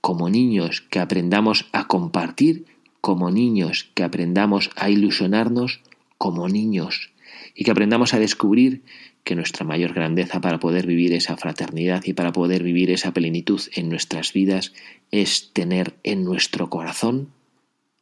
como 0.00 0.28
niños, 0.28 0.80
que 0.80 1.00
aprendamos 1.00 1.68
a 1.72 1.86
compartir 1.86 2.66
como 3.02 3.30
niños, 3.32 3.90
que 3.94 4.04
aprendamos 4.04 4.70
a 4.76 4.88
ilusionarnos 4.88 5.82
como 6.16 6.48
niños 6.48 7.10
y 7.54 7.64
que 7.64 7.72
aprendamos 7.72 8.14
a 8.14 8.20
descubrir 8.20 8.84
que 9.24 9.34
nuestra 9.34 9.66
mayor 9.66 9.92
grandeza 9.92 10.40
para 10.40 10.60
poder 10.60 10.86
vivir 10.86 11.12
esa 11.12 11.36
fraternidad 11.36 12.04
y 12.06 12.12
para 12.12 12.32
poder 12.32 12.62
vivir 12.62 12.90
esa 12.90 13.12
plenitud 13.12 13.60
en 13.74 13.88
nuestras 13.88 14.32
vidas 14.32 14.72
es 15.10 15.52
tener 15.52 15.96
en 16.04 16.24
nuestro 16.24 16.70
corazón 16.70 17.32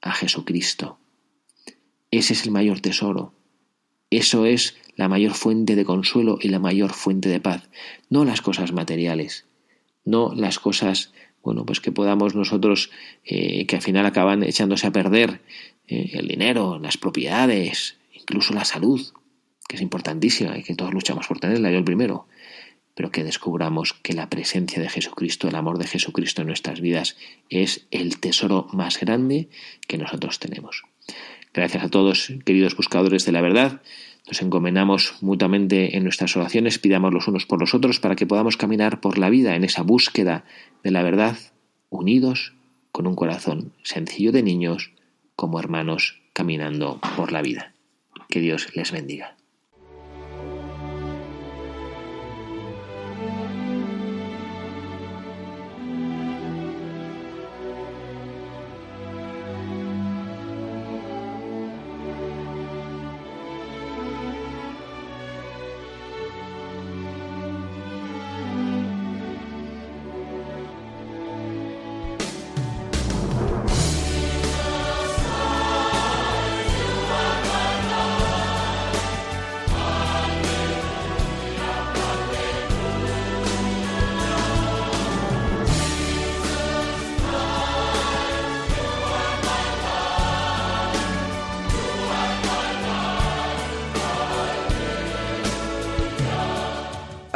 a 0.03 0.12
Jesucristo. 0.12 0.98
Ese 2.11 2.34
es 2.34 2.44
el 2.44 2.51
mayor 2.51 2.80
tesoro. 2.80 3.32
Eso 4.11 4.44
es 4.44 4.76
la 4.96 5.09
mayor 5.09 5.32
fuente 5.32 5.76
de 5.76 5.84
consuelo 5.86 6.38
y 6.42 6.48
la 6.48 6.59
mayor 6.59 6.92
fuente 6.92 7.30
de 7.30 7.40
paz, 7.40 7.70
no 8.11 8.26
las 8.26 8.42
cosas 8.42 8.72
materiales, 8.72 9.46
no 10.05 10.34
las 10.34 10.59
cosas 10.59 11.14
bueno, 11.43 11.64
pues 11.64 11.80
que 11.80 11.93
podamos 11.93 12.34
nosotros, 12.34 12.91
eh, 13.24 13.66
que 13.66 13.76
al 13.76 13.82
final 13.82 14.07
acaban 14.07 14.43
echándose 14.43 14.86
a 14.86 14.93
perder 14.93 15.41
eh, 15.88 16.11
el 16.14 16.28
dinero, 16.28 16.78
las 16.78 16.97
propiedades, 16.97 17.97
incluso 18.12 18.55
la 18.55 18.64
salud, 18.64 19.01
que 19.68 19.76
es 19.76 19.82
importantísima 19.82 20.59
y 20.59 20.62
que 20.62 20.74
todos 20.74 20.93
luchamos 20.93 21.26
por 21.26 21.38
tenerla, 21.38 21.70
yo 21.70 21.78
el 21.78 21.84
primero, 21.84 22.26
pero 22.95 23.11
que 23.11 23.24
descubramos 23.24 23.95
que 23.95 24.12
la 24.12 24.28
presencia 24.28 24.82
de 24.82 24.88
Jesucristo, 24.88 25.49
el 25.49 25.55
amor 25.55 25.78
de 25.78 25.86
Jesucristo 25.86 26.43
en 26.43 26.49
nuestras 26.49 26.80
vidas 26.80 27.16
es 27.49 27.86
el 27.91 28.18
tesoro 28.18 28.66
más 28.72 29.01
grande 29.01 29.49
que 29.86 29.97
nosotros 29.97 30.38
tenemos. 30.38 30.82
Gracias 31.55 31.82
a 31.82 31.88
todos, 31.88 32.32
queridos 32.45 32.76
buscadores 32.76 33.24
de 33.24 33.32
la 33.32 33.41
verdad. 33.41 33.82
Nos 34.26 34.42
encomendamos 34.42 35.14
mutuamente 35.22 35.96
en 35.96 36.04
nuestras 36.04 36.36
oraciones, 36.36 36.78
pidamos 36.78 37.12
los 37.12 37.26
unos 37.28 37.46
por 37.46 37.60
los 37.60 37.74
otros 37.74 38.00
para 38.00 38.16
que 38.16 38.26
podamos 38.26 38.56
caminar 38.56 39.00
por 39.00 39.18
la 39.18 39.30
vida 39.30 39.56
en 39.56 39.64
esa 39.64 39.82
búsqueda 39.82 40.44
de 40.84 40.90
la 40.90 41.02
verdad, 41.02 41.36
unidos 41.88 42.54
con 42.92 43.06
un 43.06 43.16
corazón 43.16 43.72
sencillo 43.82 44.32
de 44.32 44.42
niños, 44.42 44.92
como 45.36 45.58
hermanos 45.58 46.20
caminando 46.32 47.00
por 47.16 47.32
la 47.32 47.42
vida. 47.42 47.72
Que 48.28 48.40
Dios 48.40 48.74
les 48.76 48.92
bendiga. 48.92 49.39